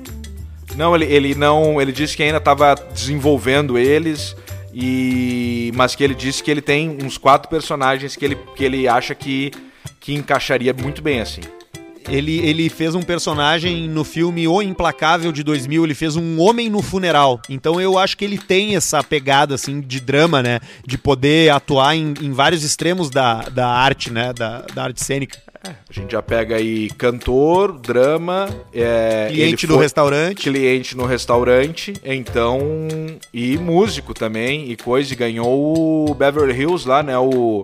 [0.76, 1.80] Não, ele, ele não.
[1.80, 4.36] Ele disse que ainda estava desenvolvendo eles.
[4.72, 5.72] E.
[5.74, 9.14] Mas que ele disse que ele tem uns quatro personagens que ele, que ele acha
[9.14, 9.50] que,
[9.98, 11.42] que encaixaria muito bem assim.
[12.08, 16.68] Ele, ele fez um personagem no filme O Implacável de 2000, ele fez um homem
[16.68, 17.40] no funeral.
[17.48, 20.60] Então eu acho que ele tem essa pegada, assim, de drama, né?
[20.86, 24.32] De poder atuar em, em vários extremos da, da arte, né?
[24.32, 25.38] Da, da arte cênica.
[25.62, 30.42] É, a gente já pega aí cantor, drama, é, cliente do restaurante.
[30.42, 32.58] Cliente no restaurante, então.
[33.32, 37.18] E músico também, e coisa, e ganhou o Beverly Hills lá, né?
[37.18, 37.62] O,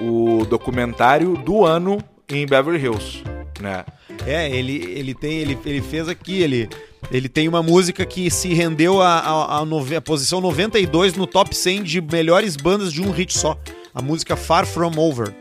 [0.00, 3.24] o documentário do ano em Beverly Hills,
[3.60, 3.84] né?
[4.24, 5.38] É, ele, ele tem.
[5.38, 6.68] Ele, ele fez aqui, ele.
[7.10, 11.26] Ele tem uma música que se rendeu a, a, a, nove, a posição 92 no
[11.26, 13.58] top 100 de melhores bandas de um hit só.
[13.92, 15.34] A música Far From Over.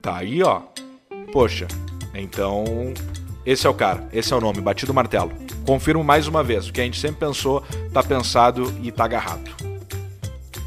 [0.00, 0.62] Tá aí, ó.
[1.32, 1.66] Poxa,
[2.14, 2.64] então
[3.44, 5.32] esse é o cara, esse é o nome, batido martelo.
[5.66, 9.69] Confirmo mais uma vez, o que a gente sempre pensou, tá pensado e tá agarrado.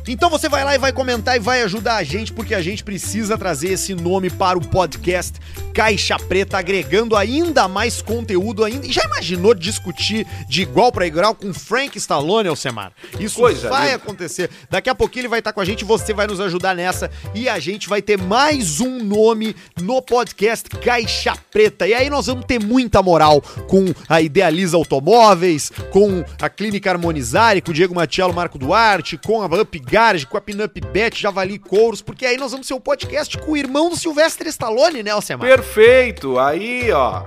[0.06, 2.84] Então você vai lá e vai comentar e vai ajudar a gente, porque a gente
[2.84, 5.40] precisa trazer esse nome para o podcast
[5.74, 8.86] Caixa Preta, agregando ainda mais conteúdo ainda.
[8.86, 12.92] E já imaginou discutir de igual para igual com Frank Stallone, Alcemar?
[13.18, 13.96] Isso Coisa vai linda.
[13.96, 14.50] acontecer.
[14.70, 17.48] Daqui a pouquinho ele vai estar com a gente, você vai nos ajudar nessa e
[17.48, 21.88] a gente vai ter mais um nome no podcast Caixa Preta.
[21.88, 27.62] E aí nós vamos ter muita moral com a Idealiza Automóveis, com a Clínica Harmonizare,
[27.62, 31.60] com o Diego Matiello, Marco Duarte, com a Up Garage, com a Pinup Bet, Javali
[31.60, 35.04] Couros, porque aí nós vamos ser o um podcast com o irmão do Sylvester Stallone,
[35.04, 35.48] né, Alcemar?
[35.48, 36.40] Perfeito!
[36.40, 37.26] Aí, ó.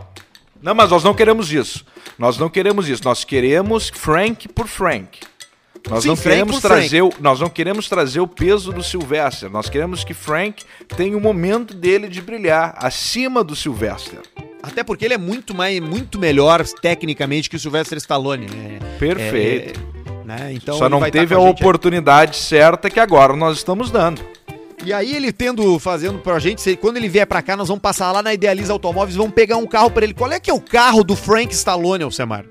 [0.61, 1.87] Não, mas nós não queremos isso.
[2.19, 3.05] Nós não queremos isso.
[3.05, 5.21] Nós queremos Frank por Frank.
[5.89, 9.49] Nós Sim, não queremos trazer, o, nós não queremos trazer o peso do Sylvester.
[9.49, 10.65] Nós queremos que Frank
[10.97, 14.19] tenha o momento dele de brilhar acima do Sylvester.
[14.61, 18.47] Até porque ele é muito mais, muito melhor tecnicamente que o Sylvester Stallone.
[18.47, 18.81] Né?
[18.99, 19.79] Perfeito.
[19.79, 19.96] É, é
[20.27, 20.53] né?
[20.53, 22.37] Então Só não teve a, a oportunidade aí.
[22.37, 24.21] certa que agora nós estamos dando.
[24.85, 28.13] E aí ele tendo, fazendo pra gente, quando ele vier pra cá, nós vamos passar
[28.13, 30.13] lá na Idealiza Automóveis, vamos pegar um carro para ele.
[30.13, 32.45] Qual é que é o carro do Frank Stallone, Alcemar?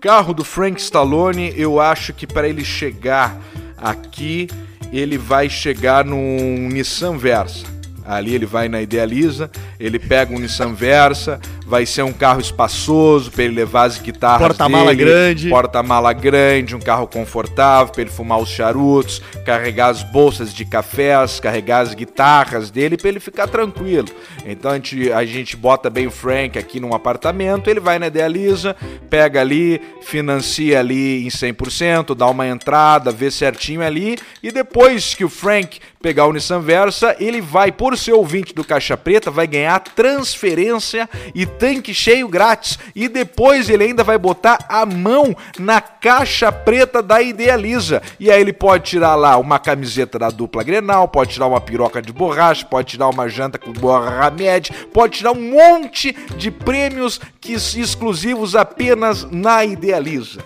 [0.00, 3.40] Carro do Frank Stallone, eu acho que para ele chegar
[3.76, 4.48] aqui,
[4.92, 7.66] ele vai chegar num Nissan Versa.
[8.04, 11.40] Ali ele vai na Idealiza, ele pega um Nissan Versa,
[11.72, 16.78] vai ser um carro espaçoso para ele levar as guitarras porta-mala grande, porta-mala grande, um
[16.78, 22.70] carro confortável para ele fumar os charutos, carregar as bolsas de cafés, carregar as guitarras
[22.70, 24.08] dele para ele ficar tranquilo.
[24.44, 28.08] Então a gente, a gente bota bem o Frank aqui num apartamento, ele vai na
[28.08, 28.76] Idealiza,
[29.08, 35.24] pega ali, financia ali em 100%, dá uma entrada, vê certinho ali e depois que
[35.24, 39.46] o Frank pegar o Nissan Versa, ele vai, por ser ouvinte do Caixa Preta, vai
[39.46, 42.76] ganhar transferência e tanque cheio grátis.
[42.92, 48.02] E depois ele ainda vai botar a mão na caixa preta da Idealiza.
[48.18, 52.02] E aí ele pode tirar lá uma camiseta da dupla Grenal, pode tirar uma piroca
[52.02, 57.20] de borracha, pode tirar uma janta com borra média, pode tirar um monte de prêmios
[57.40, 60.40] que exclusivos apenas na Idealiza.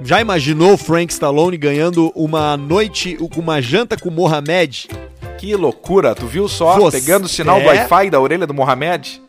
[0.00, 4.88] Já imaginou Frank Stallone ganhando uma noite, uma janta com Mohamed?
[5.38, 6.78] Que loucura, tu viu só?
[6.78, 9.23] Você pegando o sinal do Wi-Fi da orelha do Mohamed?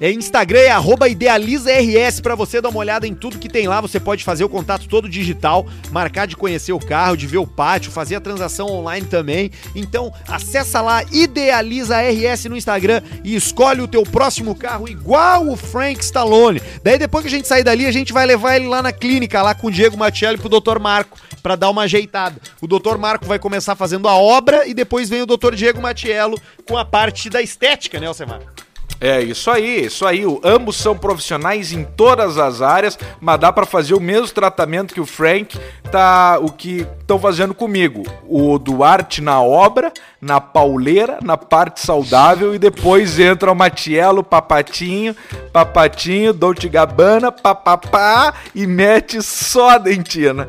[0.00, 3.80] É Instagram é arroba idealizaRS para você dar uma olhada em tudo que tem lá.
[3.80, 7.46] Você pode fazer o contato todo digital, marcar de conhecer o carro, de ver o
[7.46, 9.52] pátio, fazer a transação online também.
[9.74, 16.02] Então, acessa lá idealizaRS no Instagram e escolhe o teu próximo carro igual o Frank
[16.02, 16.60] Stallone.
[16.82, 19.42] Daí depois que a gente sair dali, a gente vai levar ele lá na clínica,
[19.42, 20.80] lá com o Diego Matiello e pro Dr.
[20.80, 22.40] Marco, para dar uma ajeitada.
[22.60, 22.96] O Dr.
[22.98, 25.54] Marco vai começar fazendo a obra e depois vem o Dr.
[25.54, 28.40] Diego Matiello com a parte da estética, né, Alcemar?
[29.00, 30.24] É, isso aí, isso aí.
[30.24, 34.94] O, ambos são profissionais em todas as áreas, mas dá para fazer o mesmo tratamento
[34.94, 35.58] que o Frank
[35.90, 38.04] tá o que estão fazendo comigo.
[38.26, 45.14] O Duarte na obra, na pauleira, na parte saudável e depois entra o Matiello, papatinho,
[45.52, 50.48] papatinho, Dolce Gabbana, papapá e mete só a dentina.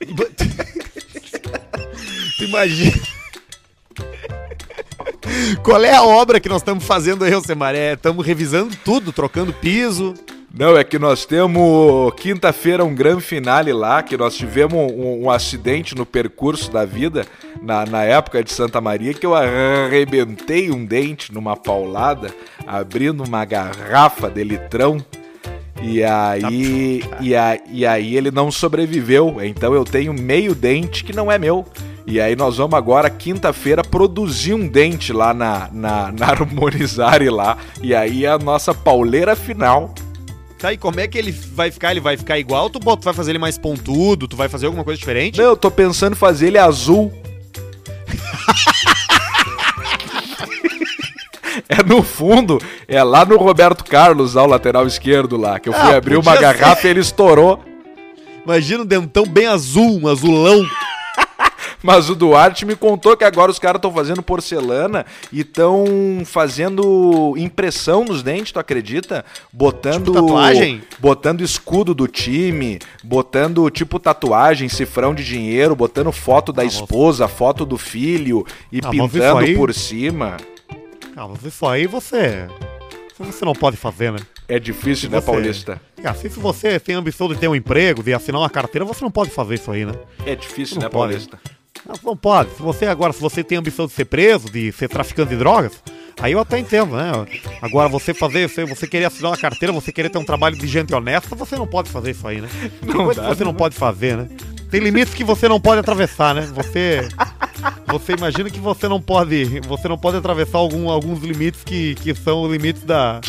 [2.40, 3.20] Imagina
[5.62, 7.74] qual é a obra que nós estamos fazendo aí, Alcemar?
[7.74, 10.14] Estamos revisando tudo, trocando piso.
[10.52, 15.30] Não, é que nós temos quinta-feira um grande finale lá, que nós tivemos um, um,
[15.30, 17.24] acidente no percurso da vida,
[17.62, 22.34] na, na época de Santa Maria, que eu arrebentei um dente numa paulada,
[22.66, 24.98] abrindo uma garrafa de litrão.
[25.82, 29.36] E aí, e, a, e aí ele não sobreviveu.
[29.42, 31.64] Então eu tenho meio dente que não é meu.
[32.10, 37.56] E aí nós vamos agora, quinta-feira, produzir um dente lá na, na, na Harmonizare lá.
[37.80, 39.94] E aí é a nossa pauleira final.
[40.58, 41.92] Tá, e como é que ele vai ficar?
[41.92, 42.68] Ele vai ficar igual?
[42.68, 44.26] Tu, tu vai fazer ele mais pontudo?
[44.26, 45.38] Tu vai fazer alguma coisa diferente?
[45.38, 47.12] Não, eu tô pensando em fazer ele azul.
[51.68, 52.58] É no fundo,
[52.88, 56.36] é lá no Roberto Carlos, ao lateral esquerdo lá, que eu fui ah, abrir uma
[56.36, 56.88] garrafa ser.
[56.88, 57.62] e ele estourou.
[58.44, 60.64] Imagina um dentão bem azul, um azulão.
[61.82, 65.84] Mas o Duarte me contou que agora os caras estão fazendo porcelana e estão
[66.24, 69.24] fazendo impressão nos dentes, tu acredita?
[69.52, 70.82] Botando tipo tatuagem?
[70.98, 77.26] Botando escudo do time, botando tipo tatuagem, cifrão de dinheiro, botando foto da ah, esposa,
[77.28, 79.56] foto do filho e ah, pintando aí...
[79.56, 80.36] por cima.
[81.16, 82.46] Ah, mas isso aí você
[83.24, 84.18] você não pode fazer, né?
[84.48, 85.26] É difícil, se né, você...
[85.26, 85.80] Paulista?
[86.02, 89.10] Assim, se você tem ambição de ter um emprego, de assinar uma carteira, você não
[89.10, 89.92] pode fazer isso aí, né?
[90.24, 91.12] É difícil, né, pode.
[91.12, 91.38] Paulista?
[91.86, 92.54] Não, não pode.
[92.54, 95.82] Se você agora, se você tem ambição de ser preso, de ser traficante de drogas,
[96.20, 97.12] aí eu até entendo, né?
[97.62, 100.66] Agora você fazer, você, você querer assinar uma carteira, você querer ter um trabalho de
[100.66, 102.48] gente honesta, você não pode fazer isso aí, né?
[102.82, 104.28] Não dá, você não, não pode fazer, né?
[104.70, 106.48] Tem limites que você não pode atravessar, né?
[106.54, 107.08] Você
[107.86, 112.14] você imagina que você não pode, você não pode atravessar algum, alguns limites que, que
[112.14, 113.20] são limites da,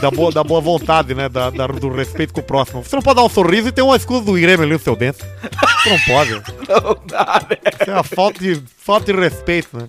[0.00, 1.28] da, boa, da boa vontade, né?
[1.28, 2.82] Da, da, do respeito com o próximo.
[2.82, 4.96] Você não pode dar um sorriso e ter uma escudo do Grêmio ali no seu
[4.96, 5.18] dente.
[5.82, 6.30] Você não pode.
[6.68, 7.56] Não dá, né?
[7.80, 9.88] Isso é uma falta de, falta de respeito, né?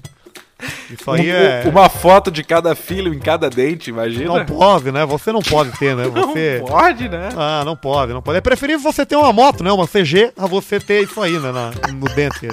[0.89, 1.63] Isso aí um, é.
[1.65, 4.25] Uma foto de cada filho em cada dente, imagina.
[4.25, 5.05] Não pode, né?
[5.05, 6.03] Você não pode ter, né?
[6.09, 6.59] Você...
[6.59, 7.29] Não pode, né?
[7.37, 8.37] Ah, não pode, não pode.
[8.37, 9.71] É preferível você ter uma moto, né?
[9.71, 11.51] Uma CG, a você ter isso aí, né?
[11.51, 12.47] Na, no dente.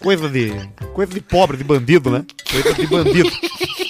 [0.00, 0.52] Coisa de.
[0.94, 2.24] Coisa de pobre, de bandido, né?
[2.50, 3.30] Coisa de bandido.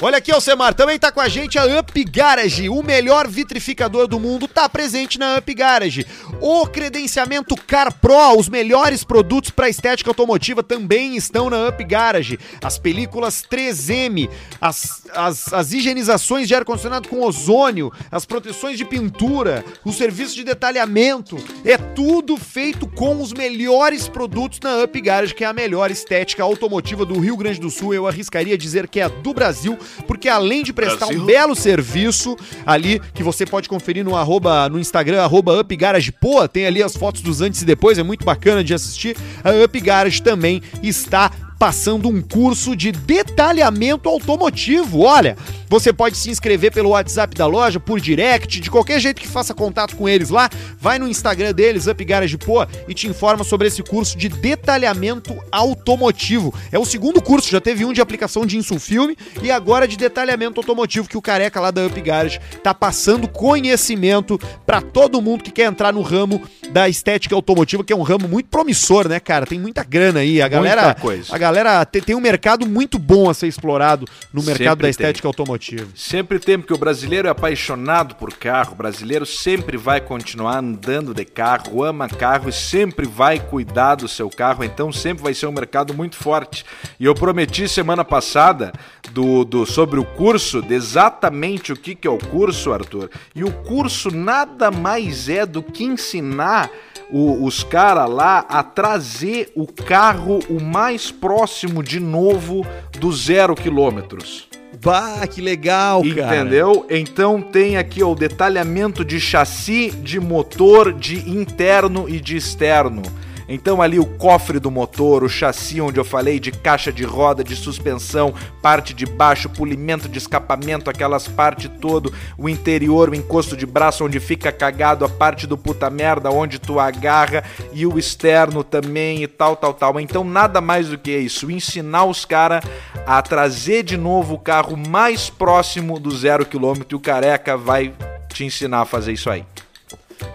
[0.00, 4.18] Olha aqui, Alcemar, também tá com a gente a Up Garage, o melhor vitrificador do
[4.18, 6.04] mundo, tá presente na Up Garage.
[6.40, 12.40] O credenciamento Car Pro, os melhores produtos para estética automotiva também estão na Up Garage.
[12.60, 14.28] As películas 3M,
[14.60, 20.42] as, as, as higienizações de ar-condicionado com ozônio, as proteções de pintura, o serviço de
[20.42, 25.92] detalhamento, é tudo feito com os melhores produtos na Up Garage, que é a melhor
[25.92, 27.94] estética automotiva do Rio Grande do Sul.
[27.94, 31.22] Eu arriscaria dizer que é a do Brasil porque além de prestar Brasil.
[31.22, 36.66] um belo serviço ali, que você pode conferir no, arroba, no Instagram, arroba UpGaragePoa, tem
[36.66, 39.16] ali as fotos dos antes e depois, é muito bacana de assistir.
[39.42, 45.00] A Up Garage também está passando um curso de detalhamento automotivo.
[45.00, 45.36] Olha,
[45.68, 49.54] você pode se inscrever pelo WhatsApp da loja, por direct, de qualquer jeito que faça
[49.54, 50.48] contato com eles lá.
[50.78, 55.36] Vai no Instagram deles, Up Garage Pô, e te informa sobre esse curso de detalhamento
[55.50, 56.54] automotivo.
[56.70, 60.60] É o segundo curso, já teve um de aplicação de insulfilme e agora de detalhamento
[60.60, 65.50] automotivo que o careca lá da Up Garage tá passando conhecimento para todo mundo que
[65.50, 69.46] quer entrar no ramo da estética automotiva, que é um ramo muito promissor, né, cara?
[69.46, 70.42] Tem muita grana aí.
[70.42, 71.34] A galera, muita coisa.
[71.34, 74.88] A galera tem, tem um mercado muito bom a ser explorado no mercado sempre da
[74.88, 75.28] estética tem.
[75.28, 75.86] automotiva.
[75.94, 81.12] Sempre tem, porque o brasileiro é apaixonado por carro, o brasileiro sempre vai continuar andando
[81.12, 85.46] de carro, ama carro e sempre vai cuidar do seu carro, então sempre vai ser
[85.46, 86.64] um mercado muito forte.
[86.98, 88.72] E eu prometi semana passada
[89.12, 93.10] do, do sobre o curso, de exatamente o que, que é o curso, Arthur.
[93.34, 96.70] E o curso nada mais é do que ensinar
[97.14, 102.66] o, os caras lá a trazer o carro o mais próximo de novo
[102.98, 104.48] do zero quilômetros.
[104.82, 106.40] Bah, que legal, cara.
[106.40, 106.84] Entendeu?
[106.90, 113.02] Então tem aqui ó, o detalhamento de chassi, de motor, de interno e de externo.
[113.48, 117.44] Então ali o cofre do motor, o chassi onde eu falei de caixa de roda,
[117.44, 123.56] de suspensão, parte de baixo, polimento de escapamento, aquelas partes todo, o interior, o encosto
[123.56, 127.98] de braço onde fica cagado, a parte do puta merda onde tu agarra e o
[127.98, 130.00] externo também e tal, tal, tal.
[130.00, 132.64] Então nada mais do que isso, ensinar os caras
[133.06, 137.92] a trazer de novo o carro mais próximo do zero quilômetro e o careca vai
[138.28, 139.44] te ensinar a fazer isso aí.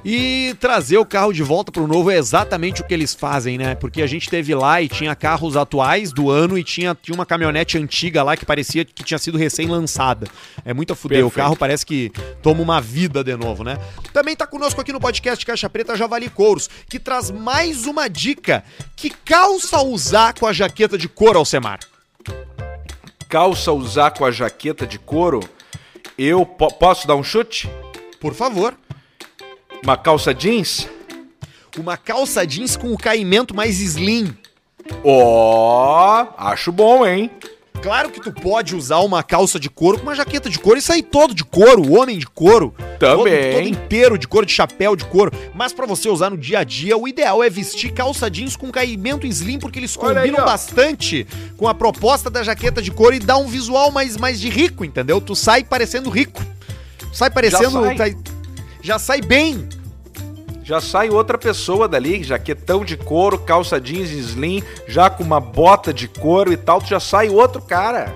[0.03, 3.57] E trazer o carro de volta para o novo é exatamente o que eles fazem,
[3.57, 3.75] né?
[3.75, 7.25] Porque a gente teve lá e tinha carros atuais do ano e tinha, tinha uma
[7.25, 10.27] caminhonete antiga lá que parecia que tinha sido recém-lançada.
[10.63, 11.17] É muito a fuder.
[11.17, 11.33] Perfeito.
[11.33, 12.11] O carro parece que
[12.41, 13.77] toma uma vida de novo, né?
[14.13, 18.63] Também tá conosco aqui no podcast Caixa Preta Javali Couros, que traz mais uma dica.
[18.95, 21.79] Que calça usar com a jaqueta de couro, Alcemar?
[23.27, 25.39] Calça usar com a jaqueta de couro?
[26.17, 27.69] Eu po posso dar um chute?
[28.19, 28.75] Por favor.
[29.83, 30.87] Uma calça jeans?
[31.77, 34.35] Uma calça jeans com o caimento mais slim.
[35.03, 37.29] Ó, oh, acho bom, hein?
[37.81, 40.81] Claro que tu pode usar uma calça de couro com uma jaqueta de couro e
[40.81, 42.73] sair todo de couro, homem de couro.
[42.99, 43.53] Também.
[43.53, 45.31] Todo, todo inteiro de couro, de chapéu de couro.
[45.55, 48.69] Mas para você usar no dia a dia, o ideal é vestir calça jeans com
[48.69, 51.25] caimento slim, porque eles Olha combinam aí, bastante
[51.55, 54.83] com a proposta da jaqueta de couro e dá um visual mais, mais de rico,
[54.83, 55.21] entendeu?
[55.21, 56.43] Tu sai parecendo rico.
[57.13, 57.81] Sai parecendo.
[57.95, 58.17] Sai,
[58.81, 59.67] já sai bem.
[60.63, 65.91] já sai outra pessoa dali, jaquetão de couro, calça jeans slim, já com uma bota
[65.91, 68.13] de couro e tal, tu já sai outro cara.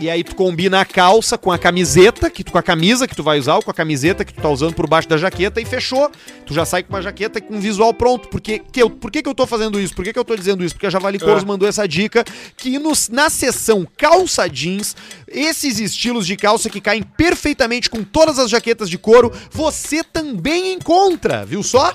[0.00, 3.16] E aí tu combina a calça com a camiseta, que tu, com a camisa que
[3.16, 5.60] tu vai usar, ou com a camiseta que tu tá usando por baixo da jaqueta
[5.60, 6.10] e fechou.
[6.44, 8.28] Tu já sai com uma jaqueta com um visual pronto.
[8.28, 9.94] Porque, que eu, por que, que eu tô fazendo isso?
[9.94, 10.74] Por que, que eu tô dizendo isso?
[10.74, 11.46] Porque a Javali Couros é.
[11.46, 12.24] mandou essa dica
[12.56, 14.94] que nos, na seção calça jeans,
[15.26, 20.72] esses estilos de calça que caem perfeitamente com todas as jaquetas de couro, você também
[20.72, 21.94] encontra, viu só?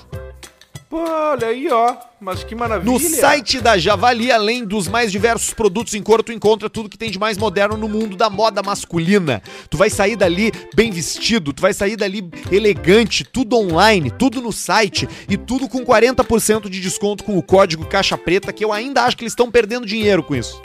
[0.90, 2.11] Pô, olha aí, ó.
[2.22, 2.92] Mas que maravilha.
[2.92, 6.96] No site da Javali, além dos mais diversos produtos em couro, tu encontra tudo que
[6.96, 9.42] tem de mais moderno no mundo da moda masculina.
[9.68, 14.52] Tu vai sair dali bem vestido, tu vai sair dali elegante, tudo online, tudo no
[14.52, 19.02] site e tudo com 40% de desconto com o código Caixa Preta, que eu ainda
[19.02, 20.62] acho que eles estão perdendo dinheiro com isso.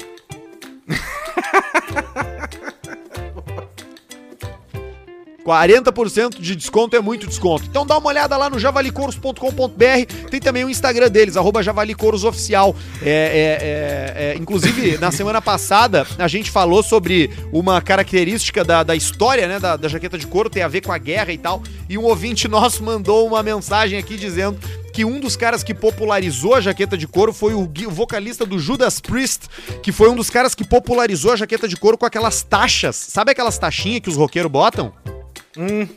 [5.48, 7.64] 40% de desconto é muito desconto.
[7.70, 10.30] Então dá uma olhada lá no javalicouros.com.br.
[10.30, 12.76] Tem também o Instagram deles, arroba javalicoursoficial.
[13.02, 18.84] É, é, é, é, inclusive, na semana passada, a gente falou sobre uma característica da,
[18.84, 21.38] da história, né, da, da jaqueta de couro, tem a ver com a guerra e
[21.38, 21.64] tal.
[21.88, 24.60] E um ouvinte nosso mandou uma mensagem aqui dizendo
[24.92, 28.60] que um dos caras que popularizou a jaqueta de couro foi o, o, vocalista do
[28.60, 29.48] Judas Priest,
[29.82, 32.96] que foi um dos caras que popularizou a jaqueta de couro com aquelas taxas.
[32.96, 34.92] Sabe aquelas taxinhas que os roqueiros botam?
[35.58, 35.88] Hum.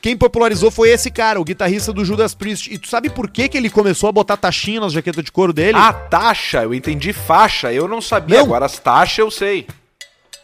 [0.00, 2.72] Quem popularizou foi esse cara, o guitarrista do Judas Priest.
[2.72, 5.52] E tu sabe por que, que ele começou a botar taxinha nas jaquetas de couro
[5.52, 5.78] dele?
[5.78, 8.38] Ah, taxa, eu entendi faixa, eu não sabia.
[8.38, 8.44] Não.
[8.44, 9.66] Agora as taxas eu sei.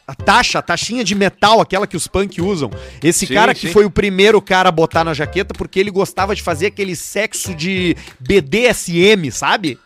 [0.06, 2.70] A taxa, a taxinha de metal, aquela que os punk usam.
[3.02, 3.72] Esse sim, cara que sim.
[3.72, 7.54] foi o primeiro cara a botar na jaqueta porque ele gostava de fazer aquele sexo
[7.54, 9.78] de BDSM, sabe?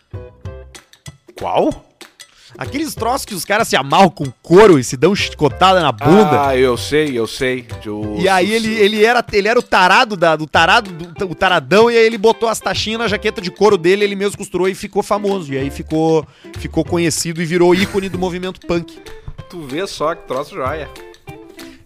[1.37, 1.85] Qual?
[2.57, 6.47] Aqueles troços que os caras se amarram com couro e se dão chicotada na bunda.
[6.47, 7.67] Ah, eu sei, eu sei.
[7.85, 8.15] Eu...
[8.17, 11.91] E aí ele, ele, era, ele era o tarado da, do tarado, do, o taradão,
[11.91, 14.75] e aí ele botou as taxinhas na jaqueta de couro dele, ele mesmo costurou e
[14.75, 15.53] ficou famoso.
[15.53, 16.25] E aí ficou,
[16.57, 18.97] ficou conhecido e virou ícone do movimento punk.
[19.49, 20.89] Tu vê só que troço joia.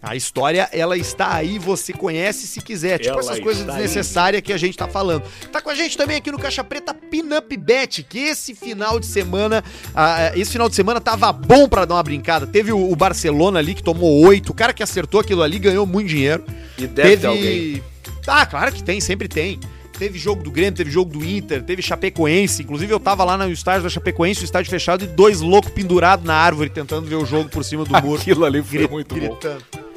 [0.01, 2.99] A história, ela está aí, você conhece se quiser.
[2.99, 4.41] Tipo ela essas coisas desnecessárias aí.
[4.41, 5.23] que a gente tá falando.
[5.51, 9.05] Tá com a gente também aqui no Caixa Preta Pinup Bet, que esse final de
[9.05, 12.47] semana, uh, esse final de semana tava bom para dar uma brincada.
[12.47, 15.85] Teve o, o, Barcelona ali que tomou oito, o cara que acertou aquilo ali ganhou
[15.85, 16.45] muito dinheiro.
[16.77, 17.27] E deve Teve...
[17.27, 17.83] alguém.
[18.25, 19.59] Ah, claro que tem, sempre tem.
[19.97, 22.63] Teve jogo do Grêmio, teve jogo do Inter, teve Chapecoense.
[22.63, 26.25] Inclusive, eu tava lá no estádio da Chapecoense, o estádio fechado, e dois loucos pendurados
[26.25, 28.15] na árvore tentando ver o jogo por cima do muro.
[28.21, 29.61] Aquilo ali foi muito gritando.
[29.73, 29.88] bom.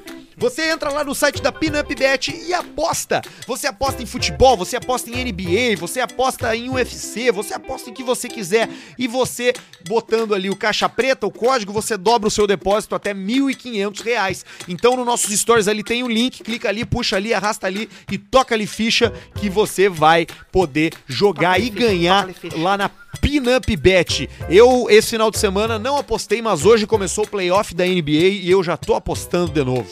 [0.43, 3.22] Você entra lá no site da Pinup Bet e aposta.
[3.47, 7.93] Você aposta em futebol, você aposta em NBA, você aposta em UFC, você aposta em
[7.93, 8.68] que você quiser.
[8.99, 9.53] E você,
[9.86, 14.45] botando ali o caixa preta, o código, você dobra o seu depósito até R$ 1.500.
[14.66, 17.88] Então, no nossos stories ali tem o um link, clica ali, puxa ali, arrasta ali
[18.11, 22.88] e toca ali ficha que você vai poder jogar e ganhar lá na
[23.20, 24.28] Pinup Bet.
[24.49, 28.51] Eu, esse final de semana, não apostei, mas hoje começou o playoff da NBA e
[28.51, 29.88] eu já tô apostando de novo.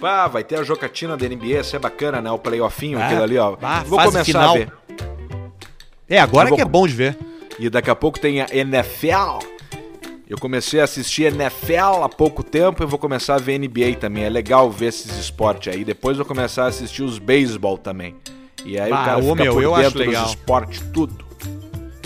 [0.00, 2.30] Pá, vai ter a jocatina da NBA, isso é bacana, né?
[2.30, 3.56] O playoffinho, ah, aquilo ali, ó.
[3.62, 4.54] Ah, Vou começar final.
[4.54, 4.72] a ver.
[6.08, 6.56] É, agora vou...
[6.56, 7.18] que é bom de ver.
[7.58, 9.38] E daqui a pouco tem a NFL.
[10.28, 14.24] Eu comecei a assistir NFL há pouco tempo e vou começar a ver NBA também.
[14.24, 15.84] É legal ver esses esportes aí.
[15.84, 18.14] Depois vou começar a assistir os beisebol também.
[18.64, 20.22] E aí bah, o cara fica meu, por eu dentro acho legal.
[20.24, 21.25] dos esportes tudo.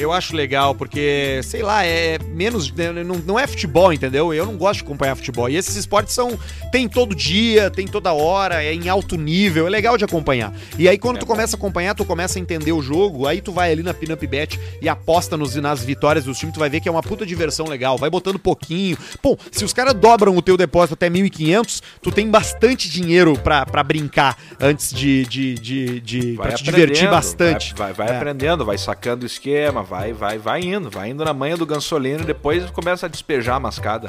[0.00, 2.72] Eu acho legal, porque, sei lá, é menos.
[2.72, 4.32] Né, não, não é futebol, entendeu?
[4.32, 5.48] Eu não gosto de acompanhar futebol.
[5.48, 6.38] E esses esportes são.
[6.72, 10.54] Tem todo dia, tem toda hora, é em alto nível, é legal de acompanhar.
[10.78, 11.32] E aí, quando é tu bom.
[11.34, 14.26] começa a acompanhar, tu começa a entender o jogo, aí tu vai ali na Pinup
[14.26, 17.26] Bet e aposta nos, nas vitórias dos times, tu vai ver que é uma puta
[17.26, 17.98] diversão legal.
[17.98, 18.96] Vai botando pouquinho.
[19.20, 23.66] Pô, se os caras dobram o teu depósito até 1.500, tu tem bastante dinheiro pra,
[23.66, 25.26] pra brincar antes de.
[25.26, 27.74] de, de, de pra te divertir bastante.
[27.74, 28.18] Vai, vai, vai é.
[28.18, 32.22] aprendendo, vai sacando o esquema, vai, vai, vai indo, vai indo na manha do gansolino
[32.22, 34.06] e depois começa a despejar a mascada.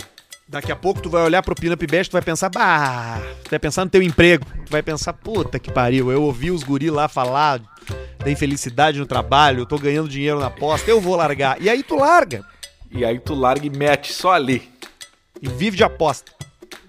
[0.47, 3.57] Daqui a pouco tu vai olhar pro Pinup Bet, tu vai pensar, bah, tu vai
[3.57, 4.45] pensar no teu emprego.
[4.63, 7.59] Tu vai pensar, puta que pariu, eu ouvi os guri lá falar
[8.19, 11.59] da infelicidade no trabalho, eu tô ganhando dinheiro na aposta, eu vou largar.
[11.59, 12.45] E aí tu larga.
[12.91, 14.69] E aí tu larga e mete só ali.
[15.41, 16.31] E vive de aposta.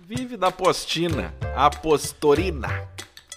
[0.07, 2.69] Vive da postina, apostorina.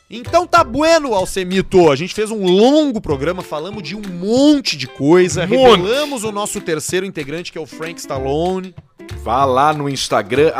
[0.09, 1.91] Então tá bueno, Alcemito.
[1.91, 5.57] A gente fez um longo programa, falamos de um monte de coisa, monte.
[5.57, 8.75] revelamos o nosso terceiro integrante, que é o Frank Stallone.
[9.23, 10.51] Vá lá no Instagram,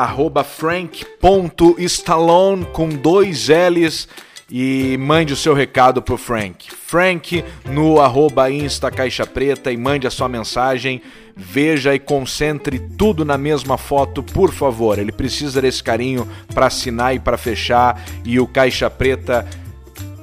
[0.43, 4.07] frank.stallone com dois L's
[4.49, 6.69] e mande o seu recado pro Frank.
[6.71, 11.01] Frank no arroba Insta Caixa Preta e mande a sua mensagem.
[11.35, 14.99] Veja e concentre tudo na mesma foto, por favor.
[14.99, 18.01] Ele precisa desse carinho para assinar e para fechar.
[18.23, 19.45] E o Caixa Preta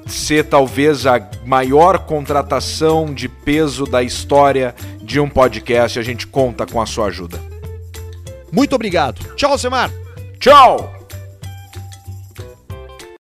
[0.07, 5.99] ser talvez a maior contratação de peso da história de um podcast.
[5.99, 7.41] A gente conta com a sua ajuda.
[8.51, 9.35] Muito obrigado.
[9.35, 9.91] Tchau, Semar.
[10.39, 11.02] Tchau.